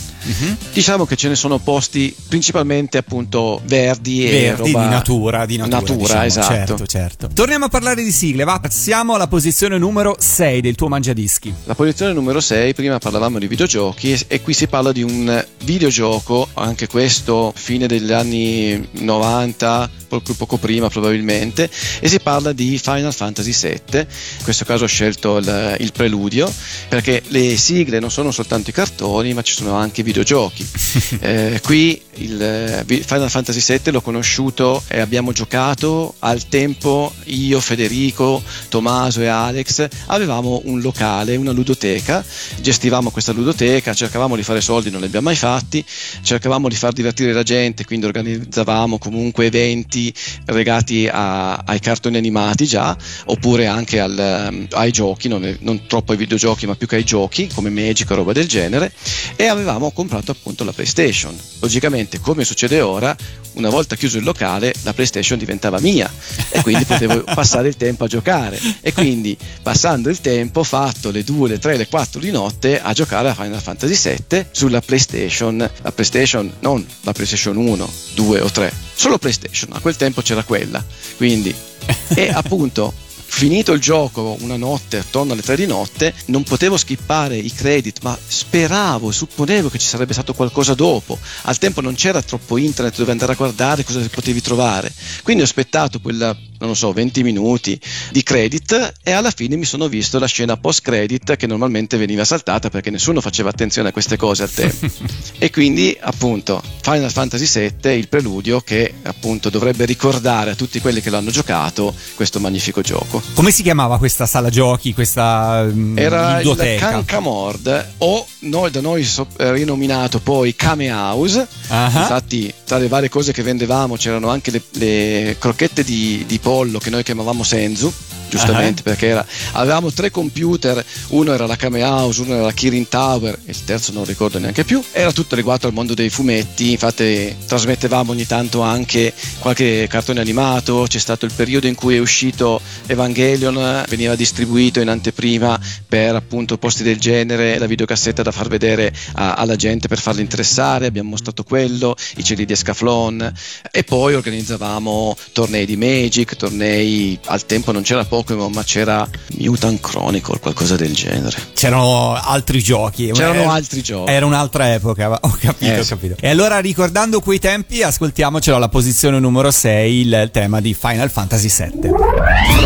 [0.74, 5.58] Diciamo che ce ne sono posti principalmente appunto verdi, e Verdi roba- di natura, di
[5.58, 6.24] natura, Natura, diciamo.
[6.26, 6.48] esatto.
[6.48, 7.30] Certo, certo.
[7.34, 11.54] Torniamo a parlare di sigle, va, passiamo alla posizione numero 6 del tuo mangiadischi.
[11.66, 15.46] La posizione numero 6, prima parlavamo di videogiochi e, e qui si parla di un
[15.64, 21.70] videogioco, anche questo fine degli anni 90, poco, poco prima probabilmente,
[22.00, 24.00] e si parla di Final Fantasy VII.
[24.00, 26.52] In questo caso ho scelto il, il preludio
[26.88, 30.66] perché le sigle non sono soltanto i cartoni, ma ci sono anche i videogiochi.
[31.26, 37.60] Eh, qui il eh, Final Fantasy VII l'ho conosciuto e abbiamo giocato al tempo io,
[37.60, 42.24] Federico, Tommaso e Alex avevamo un locale, una ludoteca,
[42.60, 45.84] gestivamo questa ludoteca, cercavamo di fare soldi, non li abbiamo mai fatti,
[46.22, 50.14] cercavamo di far divertire la gente, quindi organizzavamo comunque eventi
[50.46, 52.96] legati a- ai cartoni animati già,
[53.26, 57.04] oppure anche al, ehm, ai giochi, non, non troppo ai videogiochi ma più che ai
[57.04, 58.92] giochi, come Magic o roba del genere,
[59.36, 61.38] e avevamo comprato appunto la PlayStation.
[61.60, 63.16] Logicamente, come succede ora,
[63.54, 66.12] una volta chiuso il locale, la PlayStation diventava mia
[66.50, 68.60] e quindi potevo passare il tempo a giocare.
[68.82, 72.82] E quindi, passando il tempo, ho fatto le 2, le 3, le 4 di notte
[72.82, 75.58] a giocare a Final Fantasy VII sulla PlayStation.
[75.82, 79.72] La PlayStation, non la PlayStation 1, 2 o 3, solo PlayStation.
[79.74, 80.84] A quel tempo c'era quella.
[81.18, 81.54] Quindi,
[82.16, 82.94] e appunto
[83.26, 88.00] finito il gioco una notte, attorno alle 3 di notte, non potevo skippare i credit,
[88.02, 91.20] ma speravo, supponevo che ci sarebbe stato qualcosa dopo.
[91.44, 94.92] Al tempo non c'era troppo internet dove andare a guardare cosa potevi trovare.
[95.24, 97.80] Quindi ho aspettato quella, non so, 20 minuti
[98.12, 102.24] di credit e alla fine mi sono visto la scena post credit che normalmente veniva
[102.24, 104.88] saltata perché nessuno faceva attenzione a queste cose al tempo.
[105.38, 111.02] e quindi appunto Final Fantasy VII, il preludio che appunto dovrebbe ricordare a tutti quelli
[111.02, 113.22] che l'hanno giocato questo magnifico gioco.
[113.34, 116.90] Come si chiamava questa sala giochi, questa mm, Era il ludoteca?
[116.90, 121.48] Cancamord o noi, da noi so- eh, rinominato poi Kame House.
[121.68, 121.92] Ah.
[121.94, 126.80] Infatti, tra le varie cose che vendevamo c'erano anche le, le crocchette di, di pollo
[126.80, 127.92] che noi chiamavamo Senzu.
[128.30, 128.84] Giustamente Ah.
[128.84, 133.38] perché era- avevamo tre computer, uno era la Kame House, uno era la Kirin Tower
[133.46, 134.84] e il terzo non ricordo neanche più.
[134.92, 140.86] Era tutto riguardo al mondo dei fumetti, infatti trasmettevamo ogni tanto anche qualche cartone animato,
[140.88, 146.58] c'è stato il periodo in cui è uscito Evangelion, veniva distribuito in anteprima per appunto
[146.58, 151.10] posti del genere, la videocassetta da far vedere a- alla gente per farli interessare, abbiamo
[151.10, 153.32] mostrato quello, i cieli di Escaflon
[153.72, 159.06] e poi organizzavamo tornei di Magic, tornei al tempo non c'era Pokémon, ma c'era
[159.40, 161.36] Mutant Chronicle, qualcosa del genere.
[161.54, 163.12] C'erano altri giochi.
[163.12, 164.10] C'erano Era- altri giochi.
[164.12, 166.16] Era un'altra epoca, ho capito, Eh, ho capito.
[166.22, 171.50] E allora ricordando quei tempi, ascoltiamocelo alla posizione numero 6, il tema di Final Fantasy
[171.50, 171.90] VII.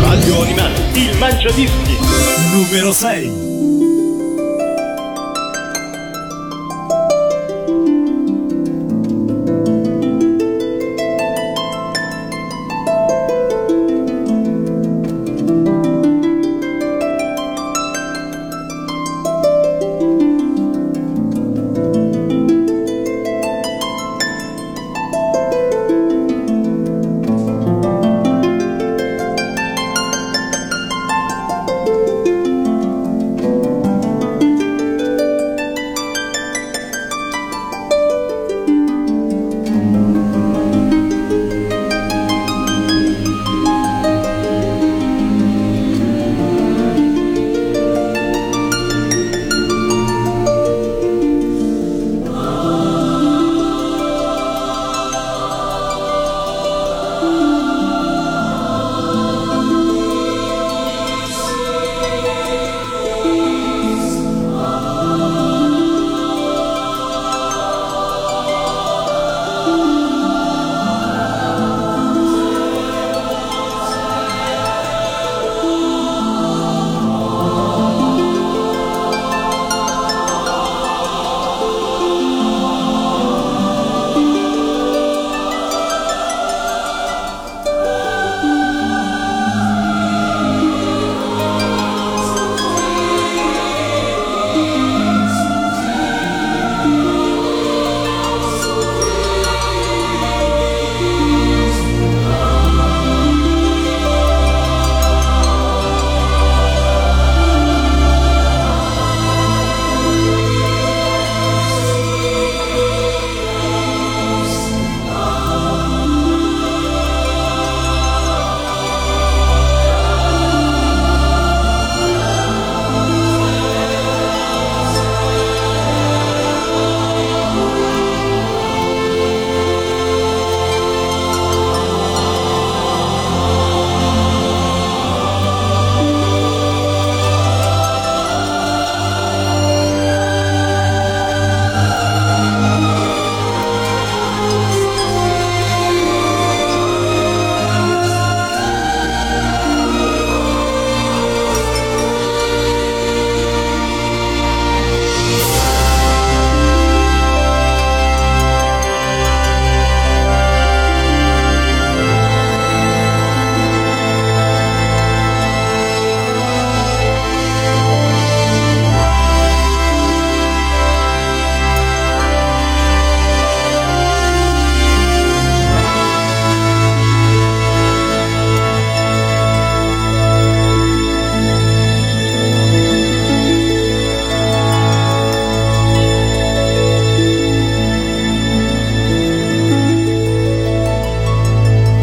[0.00, 1.96] Radio Animati, il Mangiadischi.
[2.52, 3.59] Numero 6.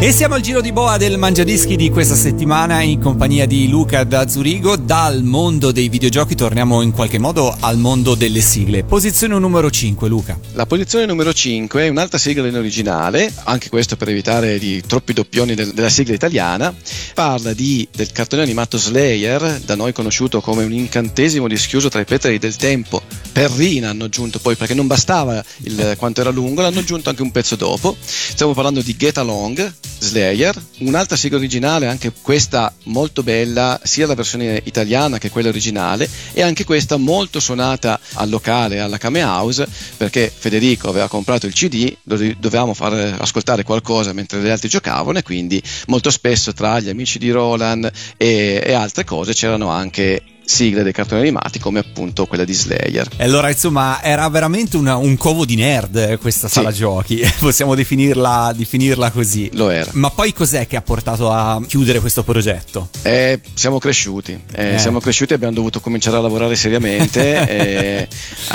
[0.08, 4.04] E siamo al giro di boa del Mangiadischi di questa settimana in compagnia di Luca
[4.04, 4.76] da Zurigo.
[4.76, 8.84] Dal mondo dei videogiochi torniamo in qualche modo al mondo delle sigle.
[8.84, 10.40] Posizione numero 5, Luca.
[10.52, 15.12] La posizione numero 5 è un'altra sigla in originale, anche questo per evitare di troppi
[15.12, 16.74] doppioni del- della sigla italiana.
[17.12, 22.06] Parla di, del cartone animato Slayer, da noi conosciuto come un incantesimo dischiuso tra i
[22.06, 23.02] petali del tempo.
[23.30, 27.30] Perrina hanno aggiunto poi, perché non bastava il, quanto era lungo, l'hanno aggiunto anche un
[27.30, 27.94] pezzo dopo.
[28.00, 34.14] Stiamo parlando di Get Along, Slayer, un'altra sigla originale, anche questa molto bella, sia la
[34.14, 39.66] versione italiana che quella originale, e anche questa molto suonata al locale, alla Kame House,
[39.96, 45.18] perché Federico aveva comprato il CD, dove dovevamo far ascoltare qualcosa mentre gli altri giocavano,
[45.18, 50.22] e quindi molto spesso tra gli amici di Roland e, e altre cose c'erano anche
[50.48, 53.06] sigle dei cartoni animati come appunto quella di Slayer.
[53.18, 57.20] E allora, insomma, era veramente una- un covo di nerd eh, questa sala giochi.
[57.38, 59.50] Possiamo definirla, definirla così.
[59.52, 59.90] Lo era.
[59.94, 62.88] Ma poi cos'è che ha portato a chiudere questo progetto?
[63.02, 64.78] Eh, siamo cresciuti, eh, Eh.
[64.78, 67.18] siamo cresciuti e abbiamo dovuto cominciare a lavorare seriamente.
[67.46, 68.08] eh,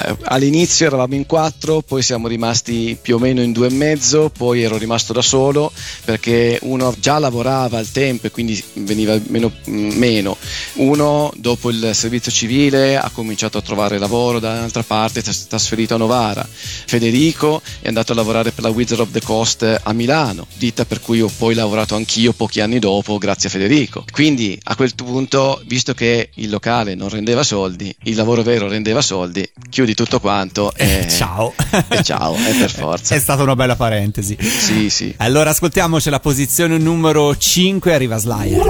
[0.06, 4.32] eh, all'inizio eravamo in quattro, poi siamo rimasti più o meno in due e mezzo,
[4.36, 5.72] poi ero rimasto da solo
[6.06, 9.52] perché uno già lavorava al tempo e quindi veniva meno.
[9.66, 10.38] meno.
[10.76, 15.48] Uno dopo il servizio civile, ha cominciato a trovare lavoro da un'altra parte, si è
[15.48, 16.48] trasferito a Novara.
[16.48, 21.00] Federico è andato a lavorare per la Wizard of the Coast a Milano, ditta per
[21.00, 24.06] cui ho poi lavorato anch'io pochi anni dopo, grazie a Federico.
[24.12, 29.02] Quindi a quel punto, visto che il locale non rendeva soldi, il lavoro vero rendeva
[29.02, 31.54] soldi, chiudi tutto quanto e eh, ciao.
[31.88, 33.16] E ciao, è per forza.
[33.16, 34.38] È stata una bella parentesi.
[34.40, 35.14] Sì, sì.
[35.18, 38.62] Allora ascoltiamoci la posizione numero 5, arriva Slayer.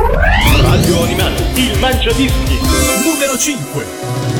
[0.62, 3.03] Radio Animale, il mangia mangiadischi.
[3.06, 4.33] Numero 5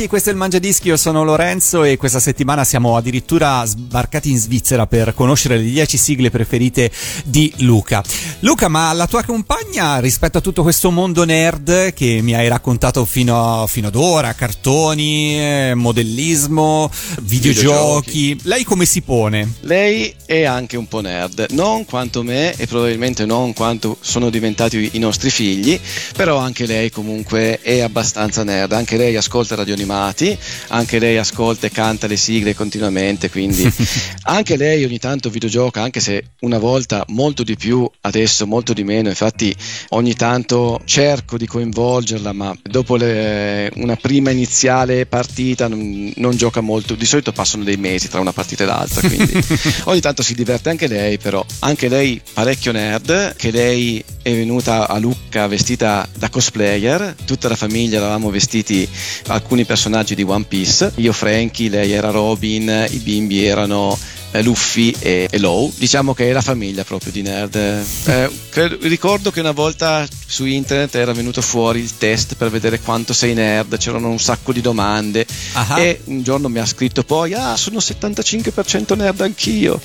[0.00, 4.38] bentornati, questo è il Mangiadischi, io sono Lorenzo e questa settimana siamo addirittura sbarcati in
[4.38, 6.90] Svizzera per conoscere le 10 sigle preferite
[7.24, 8.02] di Luca.
[8.42, 13.04] Luca, ma la tua compagna rispetto a tutto questo mondo nerd che mi hai raccontato
[13.04, 18.10] fino, a, fino ad ora, cartoni, eh, modellismo, videogiochi.
[18.10, 19.56] videogiochi, lei come si pone?
[19.60, 24.88] Lei è anche un po' nerd, non quanto me e probabilmente non quanto sono diventati
[24.92, 25.78] i nostri figli,
[26.16, 30.34] però anche lei comunque è abbastanza nerd, anche lei ascolta radio animati,
[30.68, 33.70] anche lei ascolta e canta le sigle continuamente, quindi
[34.24, 38.84] anche lei ogni tanto videogioca, anche se una volta molto di più adesso molto di
[38.84, 39.54] meno, infatti
[39.90, 46.60] ogni tanto cerco di coinvolgerla, ma dopo le- una prima iniziale partita non, non gioca
[46.60, 49.32] molto, di solito passano dei mesi tra una partita e l'altra, quindi
[49.84, 54.88] ogni tanto si diverte anche lei, però anche lei parecchio nerd, che lei è venuta
[54.88, 58.88] a Lucca vestita da cosplayer, tutta la famiglia eravamo vestiti
[59.28, 63.98] alcuni personaggi di One Piece, io Frankie, lei era Robin, i bimbi erano
[64.42, 67.56] Luffy e, e Low, diciamo che è la famiglia proprio di nerd.
[67.56, 72.80] Eh, credo- ricordo che una volta su internet era venuto fuori il test per vedere
[72.80, 75.80] quanto sei nerd, c'erano un sacco di domande Ah.
[75.80, 79.80] e un giorno mi ha scritto poi ah sono 75% nerd anch'io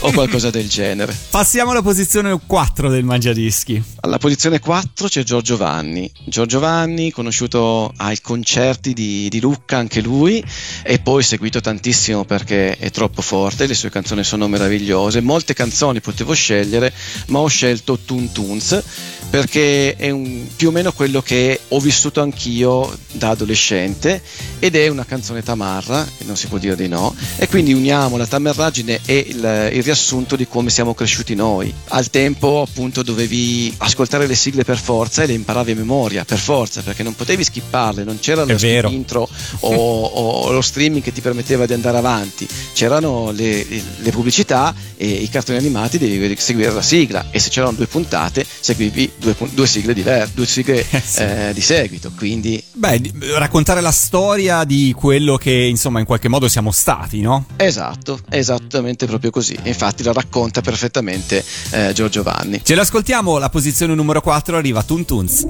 [0.00, 1.14] o qualcosa del genere.
[1.30, 3.82] Passiamo alla posizione 4 del Mangiadischi.
[4.00, 6.10] Alla posizione 4 c'è Giorgio Vanni.
[6.24, 10.42] Giorgio Vanni, conosciuto ai concerti di, di Lucca, anche lui,
[10.82, 15.20] e poi seguito tantissimo perché è troppo forte, le sue canzoni sono meravigliose.
[15.20, 16.92] Molte canzoni potevo scegliere,
[17.26, 18.82] ma ho scelto Toon Toons
[19.28, 24.22] perché è un- più o meno quello che ho vissuto anch'io da adolescente
[24.58, 28.16] ed è una canzone tamarra, e non si può dire di no, e quindi uniamo
[28.18, 31.72] la tamerraggine e il, il riassunto di come siamo cresciuti noi.
[31.88, 36.38] Al tempo appunto dovevi ascoltare le sigle per forza e le imparavi a memoria, per
[36.38, 38.90] forza, perché non potevi skipparle, non c'era È lo vero.
[38.90, 39.26] intro
[39.60, 39.74] o,
[40.04, 43.64] o lo streaming che ti permetteva di andare avanti, c'erano le,
[43.98, 48.44] le pubblicità e i cartoni animati devi seguire la sigla e se c'erano due puntate
[48.60, 51.20] seguivi due, due sigle diverse, due sigle Eh sì.
[51.22, 56.28] eh, di seguito, quindi Beh, di- raccontare la storia di quello che insomma in qualche
[56.28, 57.46] modo siamo stati, no?
[57.56, 59.56] esatto, esattamente proprio così.
[59.62, 62.60] E Infatti la racconta perfettamente eh, Giorgio Vanni.
[62.62, 65.46] Ce l'ascoltiamo, la posizione numero 4 arriva Toon Toons.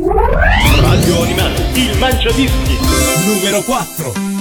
[0.81, 2.79] Radio Animati, il Mangiadischi.
[3.27, 4.32] Numero 4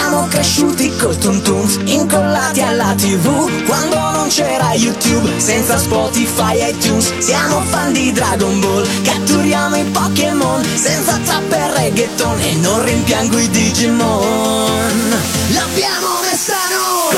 [0.00, 7.18] Siamo cresciuti col Toons, incollati alla tv Quando non c'era YouTube, senza Spotify e iTunes
[7.18, 13.36] Siamo fan di Dragon Ball, catturiamo i Pokémon Senza trap e reggaeton e non rimpiango
[13.36, 15.20] i Digimon.
[15.52, 17.14] L'abbiamo messa noi!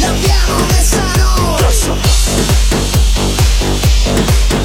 [0.00, 1.60] L'abbiamo messa noi!
[4.00, 4.59] L'abbiamo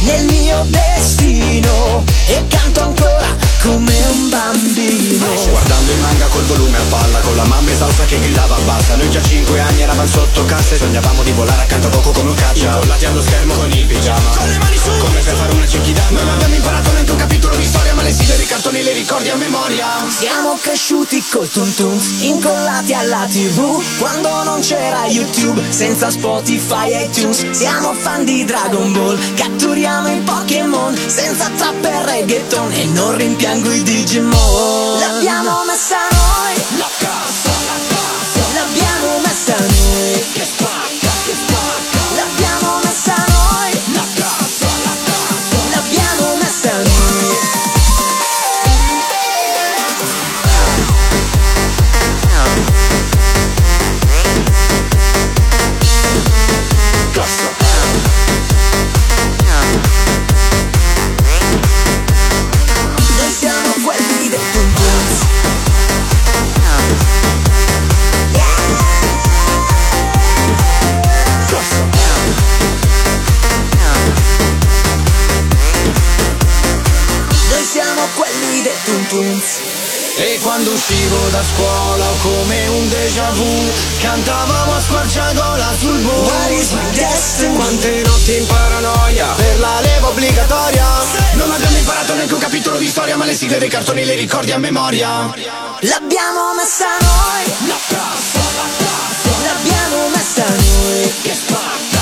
[0.00, 5.26] nel mio destino E canto ancora come un bambino.
[5.50, 8.96] Guardando il manga col volume a palla Con la mamma in salsa che gridava basta
[8.96, 12.12] Noi già a 5 anni eravamo sotto cassa E sognavamo di volare accanto a Goku
[12.12, 12.66] come un caccia.
[12.66, 14.30] Incollati allo schermo con il pigiama.
[14.36, 14.90] Con le mani su.
[14.98, 18.12] Come per fare una cenkidama Non abbiamo imparato neanche un capitolo di storia Ma le
[18.12, 19.86] sigle dei cartoni le ricordi a memoria.
[20.08, 27.50] Siamo cresciuti col Toons, incollati alla tv Quando non c'era YouTube, senza Spotify e iTunes
[27.50, 33.14] Siamo fan di Dragon Ball, catturiamo i Pokémon Senza trap e reggaeton e non
[33.50, 34.98] rimpiango i Digimon.
[35.00, 36.59] L'abbiamo messa noi
[78.00, 79.58] siamo quelli del Toon Toons
[80.16, 86.50] E quando uscivo da scuola come un déjà vu Cantavamo a squarciagola sul buio What
[86.50, 87.54] is my destiny?
[87.54, 89.26] Quante notti in paranoia.
[89.36, 90.86] Per la leva obbligatoria.
[91.34, 94.52] Non abbiamo imparato neanche un capitolo di storia Ma le sigle dei cartoni le ricordi
[94.52, 95.08] a memoria.
[95.80, 97.68] L'abbiamo messa noi.
[97.68, 101.12] La casa, la casa L'abbiamo messa noi.
[101.22, 101.99] Che spacca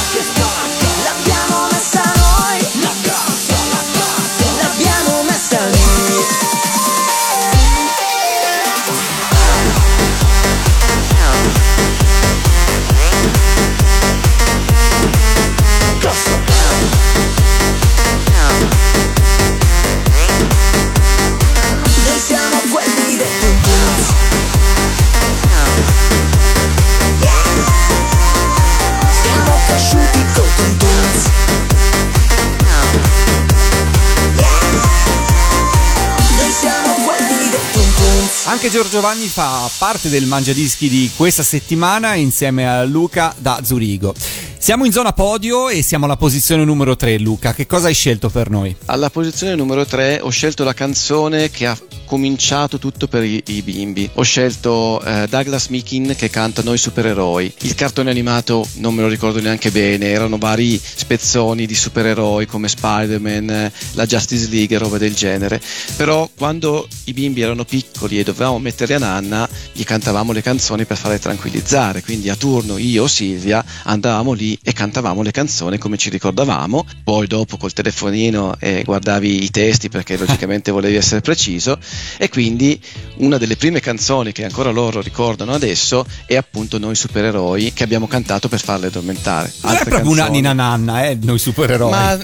[38.69, 44.15] Anche Giorgio fa parte del Mangiadischi di questa settimana insieme a Luca da Zurigo.
[44.59, 47.55] Siamo in zona podio e siamo alla posizione numero 3, Luca.
[47.55, 48.77] Che cosa hai scelto per noi?
[48.85, 51.79] Alla posizione numero 3 ho scelto la canzone che ha
[52.09, 54.09] cominciato tutto per i, i bimbi.
[54.15, 57.53] Ho scelto eh, Douglas Mikin che canta Noi supereroi.
[57.61, 62.69] Il cartone animato non me lo ricordo neanche bene, erano vari spezzoni di supereroi come
[62.69, 65.61] Spider-Man, eh, la Justice League e roba del genere.
[65.97, 70.87] Però quando i bimbi erano piccoli e dovevamo mettere a nanna, gli cantavamo le canzoni
[70.87, 72.03] per farle tranquillizzare.
[72.03, 76.87] Quindi a turno io o Silvia andavamo lì e cantavamo le canzoni come ci ricordavamo.
[77.05, 81.79] Poi dopo col telefonino eh, guardavi i testi perché logicamente volevi essere preciso
[82.19, 82.81] e quindi
[83.17, 88.07] una delle prime canzoni che ancora loro ricordano adesso è appunto Noi supereroi che abbiamo
[88.07, 89.53] cantato per farle addormentare.
[89.63, 91.91] Non è proprio una canzoni- Nina Nanna, eh, noi supereroi.
[91.91, 92.19] ma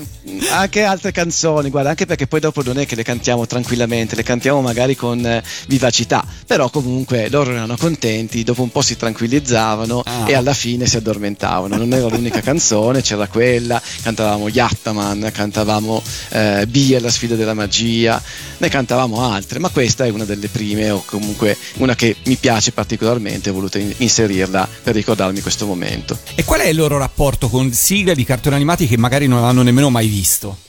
[0.50, 4.22] anche altre canzoni, guarda, anche perché poi dopo non è che le cantiamo tranquillamente, le
[4.22, 10.02] cantiamo magari con eh, vivacità, però comunque loro erano contenti, dopo un po' si tranquillizzavano
[10.04, 10.24] Ah.
[10.28, 11.76] e alla fine si addormentavano.
[11.76, 18.20] Non era l'unica canzone, c'era quella, cantavamo Yattaman, cantavamo eh, Bia, la sfida della magia,
[18.58, 22.72] ne cantavamo altre, ma questa è una delle prime o comunque una che mi piace
[22.72, 26.18] particolarmente, ho voluto in- inserirla per ricordarmi questo momento.
[26.34, 29.62] E qual è il loro rapporto con sigle di cartoni animati che magari non hanno
[29.62, 30.13] nemmeno mai visto?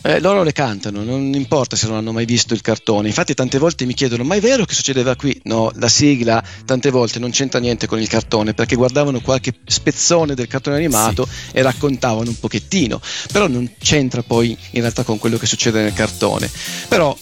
[0.01, 3.07] Eh, loro le cantano, non importa se non hanno mai visto il cartone.
[3.07, 5.39] Infatti, tante volte mi chiedono: ma è vero che succedeva qui?
[5.43, 10.33] No, la sigla tante volte non c'entra niente con il cartone perché guardavano qualche spezzone
[10.33, 15.37] del cartone animato e raccontavano un pochettino, però non c'entra poi in realtà con quello
[15.37, 16.49] che succede nel cartone.
[16.87, 17.17] Però.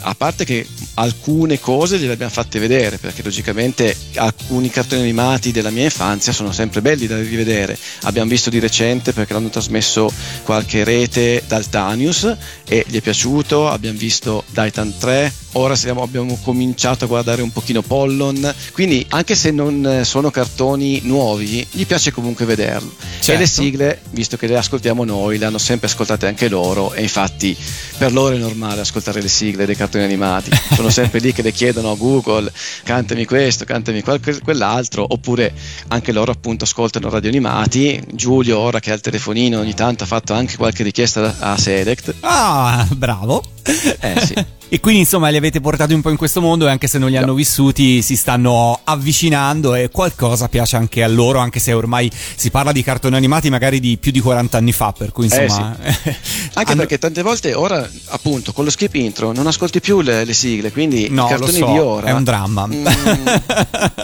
[0.00, 5.70] A parte che alcune cose gliele abbiamo fatte vedere, perché logicamente alcuni cartoni animati della
[5.70, 7.76] mia infanzia sono sempre belli da rivedere.
[8.02, 10.12] Abbiamo visto di recente perché l'hanno trasmesso
[10.44, 12.34] qualche rete dal Tanius
[12.66, 17.50] e gli è piaciuto, abbiamo visto Titan 3, ora siamo- abbiamo cominciato a guardare un
[17.50, 22.92] pochino Pollon, quindi anche se non eh, sono cartoni nuovi, gli piace comunque vederlo.
[22.98, 23.32] Certo.
[23.32, 27.02] E le sigle, visto che le ascoltiamo noi, le hanno sempre ascoltate anche loro e
[27.02, 27.56] infatti
[27.98, 30.50] per loro è normale ascoltare le sigle dei cartoni animati.
[30.74, 32.52] Sono sempre lì che le chiedono a Google,
[32.84, 35.52] cantami questo, cantami quel- quell'altro, oppure
[35.88, 38.00] anche loro appunto ascoltano radio animati.
[38.12, 42.14] Giulio ora che ha il telefonino ogni tanto ha fatto anche qualche richiesta a Select.
[42.20, 43.42] Ah, bravo.
[43.62, 44.34] Eh sì.
[44.68, 47.08] E quindi insomma li avete portati un po' in questo mondo e anche se non
[47.08, 52.10] li hanno vissuti si stanno avvicinando e qualcosa piace anche a loro, anche se ormai
[52.34, 55.76] si parla di cartoni animati magari di più di 40 anni fa, per cui insomma...
[56.56, 60.24] Anche hanno- perché tante volte ora, appunto, con lo skip intro non ascolti più le,
[60.24, 62.66] le sigle, quindi No, i cartoni so, di ora è un dramma.
[62.66, 62.86] mm,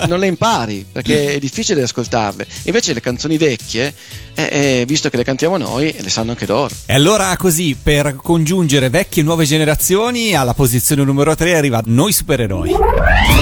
[0.07, 2.47] non le impari perché è difficile ascoltarle.
[2.65, 3.95] Invece le canzoni vecchie,
[4.35, 4.43] eh,
[4.81, 6.75] eh, visto che le cantiamo noi, le sanno anche loro.
[6.85, 12.13] E allora così, per congiungere vecchie e nuove generazioni, alla posizione numero 3 arriva Noi
[12.13, 12.71] Supereroi.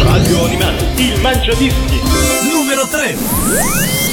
[0.02, 2.00] Radio Animati, il Mangiadischi.
[2.52, 4.09] Numero 3.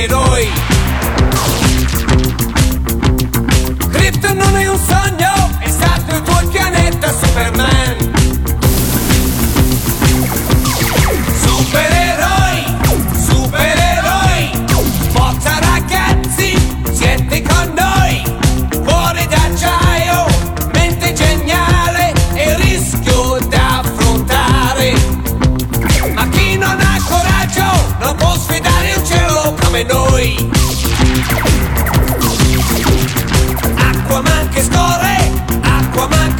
[0.00, 0.79] Supereroi!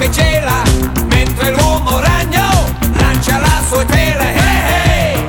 [0.00, 0.62] che gela,
[1.08, 2.48] mentre l'uomo ragno
[2.94, 4.24] lancia la sua tela.
[4.32, 5.26] Hey, hey.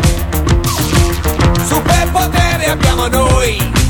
[1.65, 3.80] Superpoteri abbiamo noi.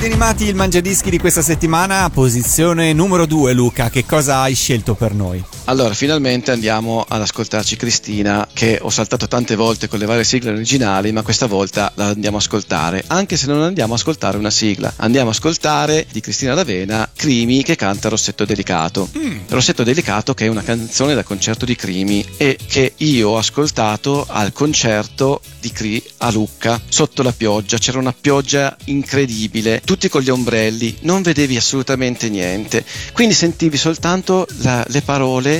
[0.00, 4.94] Radio Animati, il Mangiadischi di questa settimana, posizione numero 2 Luca, che cosa hai scelto
[4.94, 5.44] per noi?
[5.70, 10.50] Allora, finalmente andiamo ad ascoltarci Cristina, che ho saltato tante volte con le varie sigle
[10.50, 14.50] originali, ma questa volta la andiamo a ascoltare, anche se non andiamo a ascoltare una
[14.50, 14.92] sigla.
[14.96, 19.10] Andiamo a ascoltare di Cristina D'Avena Crimi che canta Rossetto Delicato.
[19.46, 24.26] Rossetto Delicato che è una canzone da concerto di Crimi e che io ho ascoltato
[24.28, 30.22] al concerto di Cri a Lucca, sotto la pioggia, c'era una pioggia incredibile, tutti con
[30.22, 35.59] gli ombrelli, non vedevi assolutamente niente, quindi sentivi soltanto la- le parole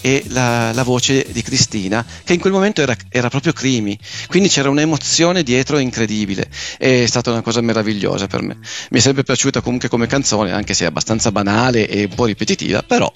[0.00, 4.48] e la, la voce di Cristina, che in quel momento era, era proprio Crimi, quindi
[4.48, 8.58] c'era un'emozione dietro incredibile, è stata una cosa meravigliosa per me.
[8.90, 12.26] Mi è sempre piaciuta comunque come canzone, anche se è abbastanza banale e un po'
[12.26, 13.10] ripetitiva, però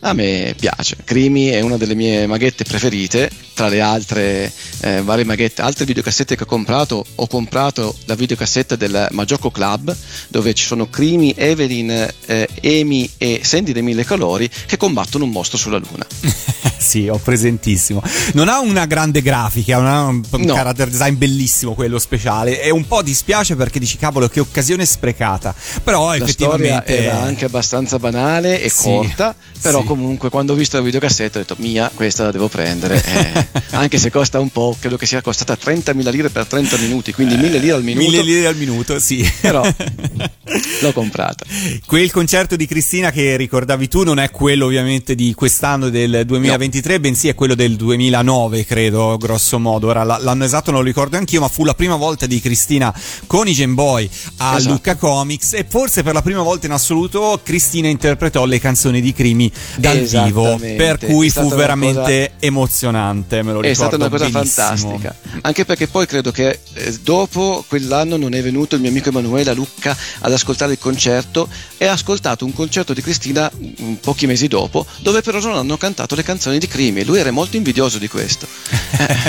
[0.00, 0.96] a me piace.
[1.04, 6.36] Crimi è una delle mie maghette preferite, tra le altre eh, varie maghette, altre videocassette
[6.36, 9.94] che ho comprato, ho comprato la videocassetta del Magioco Club,
[10.28, 11.90] dove ci sono Crimi, Evelyn,
[12.26, 16.06] eh, Amy e Sandy dei Mille Colori che combattono un mostro sulla Luna.
[16.78, 18.02] sì, ho presentissimo.
[18.34, 20.54] Non ha una grande grafica, non ha un, No.
[20.54, 25.54] character design bellissimo quello speciale e un po' dispiace perché dici cavolo che occasione sprecata.
[25.82, 29.86] Però La effettivamente era anche abbastanza banale e Sì, corta, però sì.
[29.86, 33.98] comunque quando ho visto la videocassetta ho detto mia, questa la devo prendere, eh, anche
[33.98, 37.58] se costa un po', credo che sia costata 30.000 lire per 30 minuti, quindi 1000
[37.58, 39.28] lire al minuto, Mille lire al minuto, sì.
[39.40, 39.62] però
[40.80, 41.44] l'ho comprata.
[41.86, 47.00] Quel concerto di Cristina che ricordavi tu non è quello ovviamente di quest'anno del 2023,
[47.00, 49.88] bensì è quello del 2009, credo, grosso modo.
[49.88, 52.94] Ora l'anno esatto non lo ricordo anch'io, ma fu la prima volta di Cristina
[53.26, 54.08] con i Game Boy
[54.38, 54.72] a Esatto.
[54.72, 59.12] Lucca Comics e forse per la prima volta in assoluto Cristina interpretò le canzoni di
[59.12, 64.28] Crimi dal vivo, per cui fu veramente emozionante, me lo ricordo È stata una cosa
[64.28, 64.66] benissimo.
[64.66, 69.08] fantastica, anche perché poi credo che eh, dopo quell'anno non è venuto il mio amico
[69.08, 73.94] Emanuele a Lucca ad ascoltare il concerto e ha ascoltato un concerto di Cristina mm,
[73.94, 77.30] pochi mesi dopo, dove però non hanno cantato le canzoni di Crimi e lui era
[77.30, 78.46] molto invidioso di questo.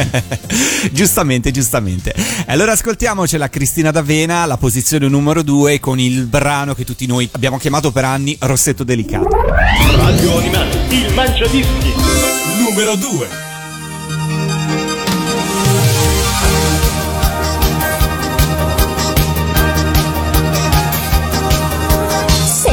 [0.92, 2.14] giustamente, giustamente.
[2.48, 7.58] Allora ascoltiamocela Cristina D'Avena, la posizione numero 2 con il brano che tutti noi abbiamo
[7.58, 9.30] chiamato per anni Rossetto Delicato.
[9.96, 11.94] Radio Animati, il Mangiadischi.
[12.58, 13.49] Numero 2.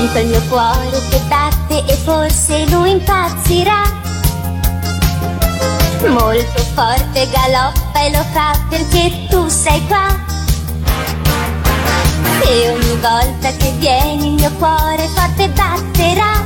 [0.07, 3.83] Sento il mio cuore che batte e forse lui impazzirà.
[6.07, 10.07] Molto forte galoppa e lo fa perché tu sei qua.
[12.45, 16.45] E ogni volta che vieni il mio cuore forte batterà.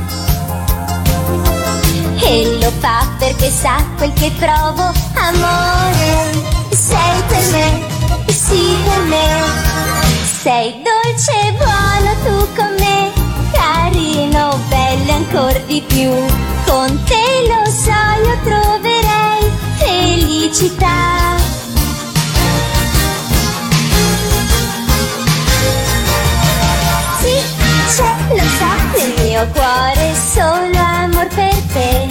[2.19, 6.31] E lo fa perché sa quel che provo, amore.
[6.71, 7.85] Sei per me,
[8.27, 9.69] sì per me.
[10.41, 12.70] Sei dolce e buono tu con me, carino,
[15.65, 16.11] di più.
[16.65, 21.37] Con te lo so, io troverei felicità.
[27.21, 27.35] Sì,
[27.95, 32.09] c'è, lo so, nel mio cuore solo amor per te,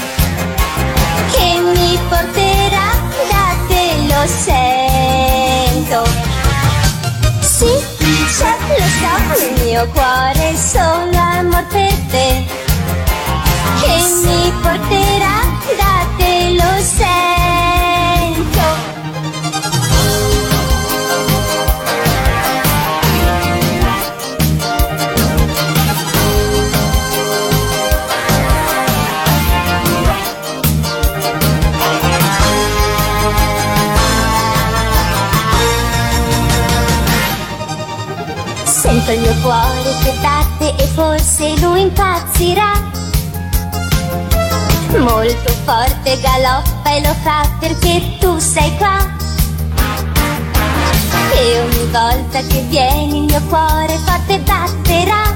[1.32, 2.90] che mi porterà
[3.28, 6.08] da te, lo sento.
[7.40, 7.70] Sì,
[8.38, 12.59] c'è, lo so, nel mio cuore solo amor per te
[14.12, 15.38] mi porterà,
[15.76, 17.08] datelo sento.
[38.64, 42.89] Sento il mio cuore che batte e forse lui impazzirà
[44.98, 48.98] Molto forte galoppa e lo fa perché tu sei qua.
[51.32, 55.34] E ogni volta che vieni il mio cuore forte batterà.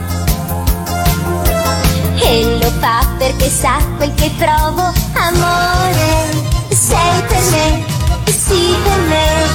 [2.17, 6.43] E lo fa perché sa quel che provo, amore.
[6.69, 7.85] Sei per me,
[8.27, 9.47] sì per me.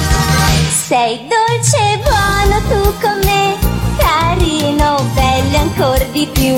[0.86, 3.56] Sei dolce e buono tu con me,
[3.98, 6.56] carino, bello ancora di più.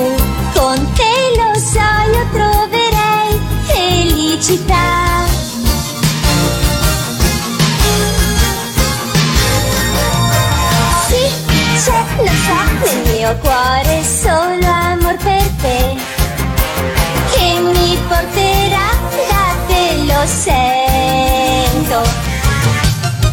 [0.53, 1.79] Con te lo so,
[2.11, 3.12] io troverei
[3.93, 5.25] felicità.
[11.07, 11.23] Sì,
[11.83, 15.95] c'è, lo so, nel mio cuore solo amor per te,
[17.33, 18.89] che mi porterà
[19.29, 22.01] da te, lo sento.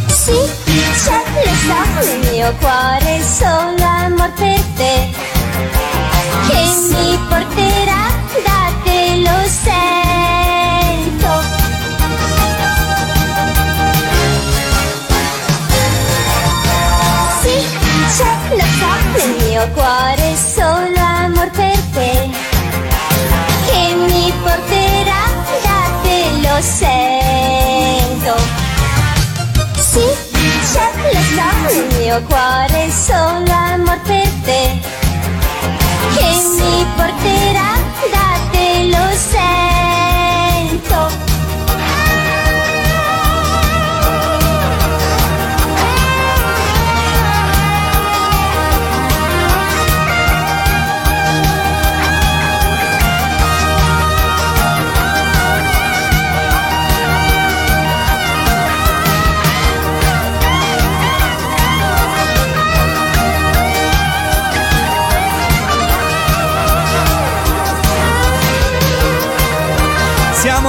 [0.08, 0.38] Sì,
[1.04, 5.10] c'è, lo so, nel mio cuore solo amor per te,
[6.48, 8.02] che mi porterà
[8.44, 10.39] da te, lo sento.
[19.72, 22.30] Cuore solo amor per te,
[23.66, 25.22] che mi porterà
[25.62, 28.36] da te, lo sento.
[29.76, 30.06] Sì,
[30.72, 34.78] c'è, lo so, nel mio cuore solo amor per te,
[36.14, 37.79] che mi porterà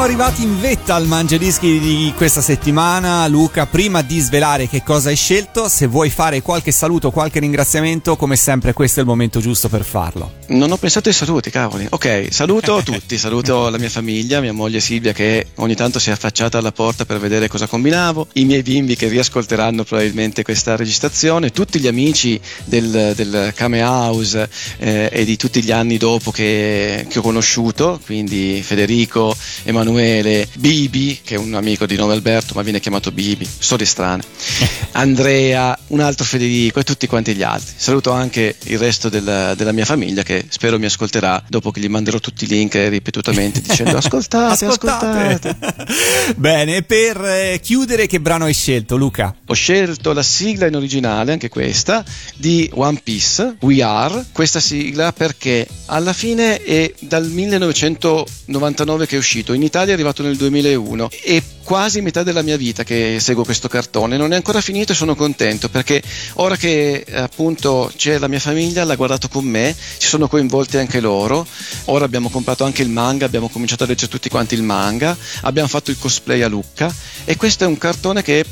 [0.02, 3.28] Siamo arrivati in vetta al mangiadischi di questa settimana.
[3.28, 8.16] Luca, prima di svelare che cosa hai scelto, se vuoi fare qualche saluto, qualche ringraziamento,
[8.16, 10.40] come sempre questo è il momento giusto per farlo.
[10.48, 11.86] Non ho pensato ai saluti, cavoli.
[11.88, 16.14] Ok, saluto tutti, saluto la mia famiglia, mia moglie Silvia che ogni tanto si è
[16.14, 21.52] affacciata alla porta per vedere cosa combinavo, i miei bimbi che riascolteranno probabilmente questa registrazione,
[21.52, 24.50] tutti gli amici del, del Kame House
[24.80, 31.20] eh, e di tutti gli anni dopo che, che ho conosciuto, quindi Federico, Emanuele, Bibi,
[31.24, 34.24] che è un amico di nome Alberto ma viene chiamato Bibi, storie strane,
[34.94, 37.74] Andrea, un altro Federico e tutti quanti gli altri.
[37.76, 41.90] Saluto anche il resto del- della mia famiglia che spero mi ascolterà dopo che gli
[41.90, 45.58] manderò tutti i link ripetutamente dicendo ascoltate, ascoltate.
[46.36, 49.36] Bene, e per eh, chiudere, che brano hai scelto, Luca?
[49.46, 52.04] Ho scelto la sigla in originale, anche questa,
[52.36, 59.20] di One Piece, We Are, questa sigla perché alla fine è dal 1999 che è
[59.20, 63.44] uscito, in Italia è arrivato nel 2001 e quasi metà della mia vita che seguo
[63.44, 66.02] questo cartone, non è ancora finito e sono contento perché
[66.36, 71.00] ora che appunto c'è la mia famiglia, l'ha guardato con me, ci sono coinvolti anche
[71.00, 71.46] loro,
[71.86, 75.68] ora abbiamo comprato anche il manga, abbiamo cominciato a leggere tutti quanti il manga, abbiamo
[75.68, 78.46] fatto il cosplay a Lucca e questo è un cartone che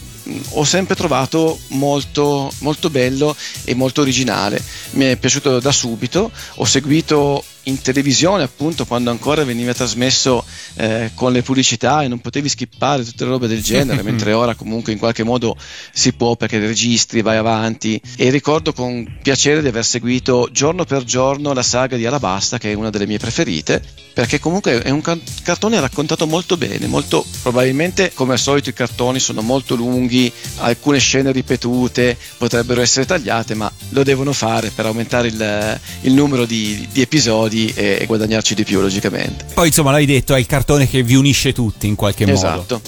[0.49, 4.61] ho sempre trovato molto, molto bello e molto originale.
[4.91, 10.43] Mi è piaciuto da subito, ho seguito in televisione appunto quando ancora veniva trasmesso
[10.75, 14.55] eh, con le pubblicità e non potevi skippare tutte le robe del genere, mentre ora
[14.55, 15.55] comunque in qualche modo
[15.93, 21.03] si può perché registri, vai avanti e ricordo con piacere di aver seguito giorno per
[21.03, 23.81] giorno la saga di Alabasta che è una delle mie preferite
[24.13, 28.73] perché comunque è un ca- cartone raccontato molto bene, molto probabilmente come al solito i
[28.73, 30.18] cartoni sono molto lunghi,
[30.57, 36.45] alcune scene ripetute potrebbero essere tagliate ma lo devono fare per aumentare il, il numero
[36.45, 39.45] di, di episodi e, e guadagnarci di più logicamente.
[39.53, 42.37] Poi insomma l'hai detto, è il cartone che vi unisce tutti in qualche modo.
[42.37, 42.81] Esatto,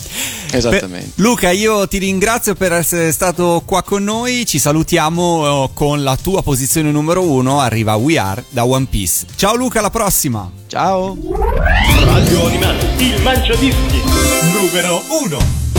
[0.51, 1.11] esattamente.
[1.15, 4.45] Beh, Luca, io ti ringrazio per essere stato qua con noi.
[4.45, 7.59] Ci salutiamo eh, con la tua posizione numero uno.
[7.59, 9.25] Arriva We Are da One Piece.
[9.35, 10.49] Ciao Luca, alla prossima.
[10.67, 11.17] Ciao.
[12.05, 14.01] Radio Animati, il mangiadischi.
[14.53, 15.70] Numero 1.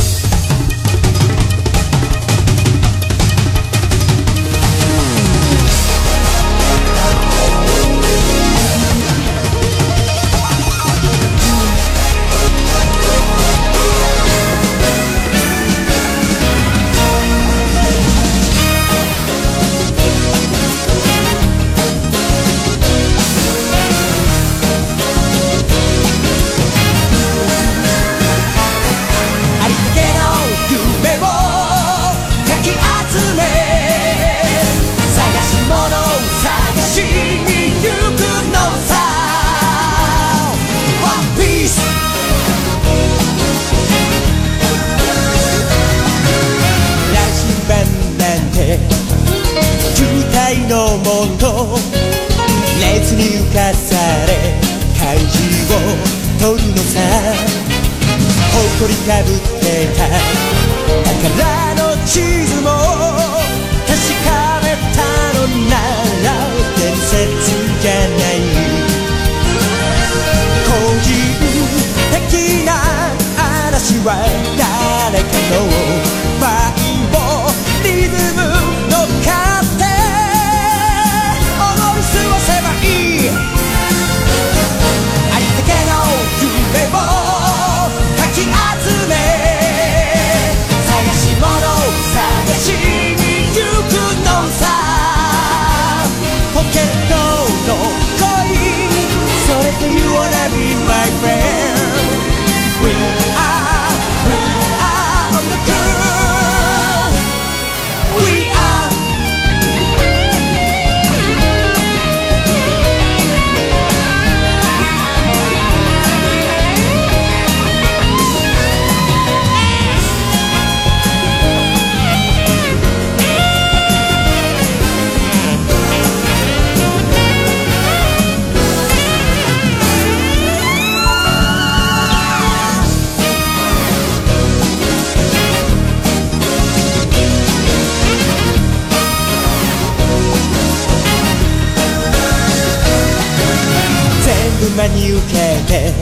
[145.33, 145.95] けて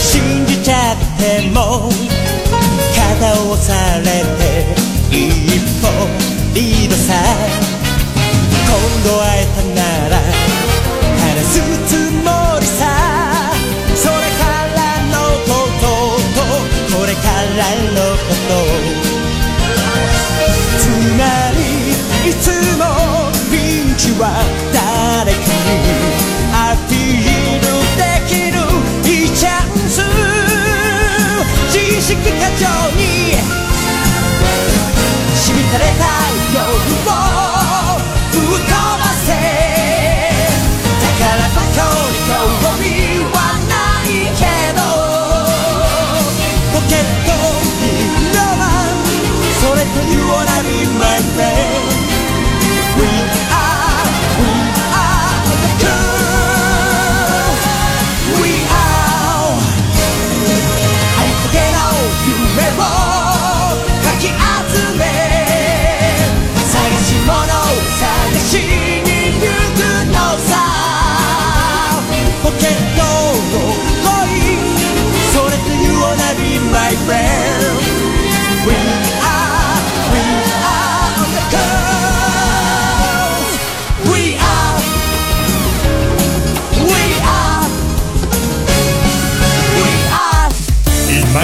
[0.00, 1.90] 信じちゃっても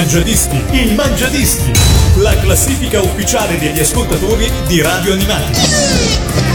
[0.08, 1.72] Mangiadischi, il Mangiadischi,
[2.18, 5.60] la classifica ufficiale degli ascoltatori di Radio Animati.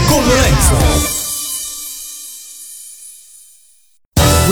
[0.08, 1.23] Con Lorenzo.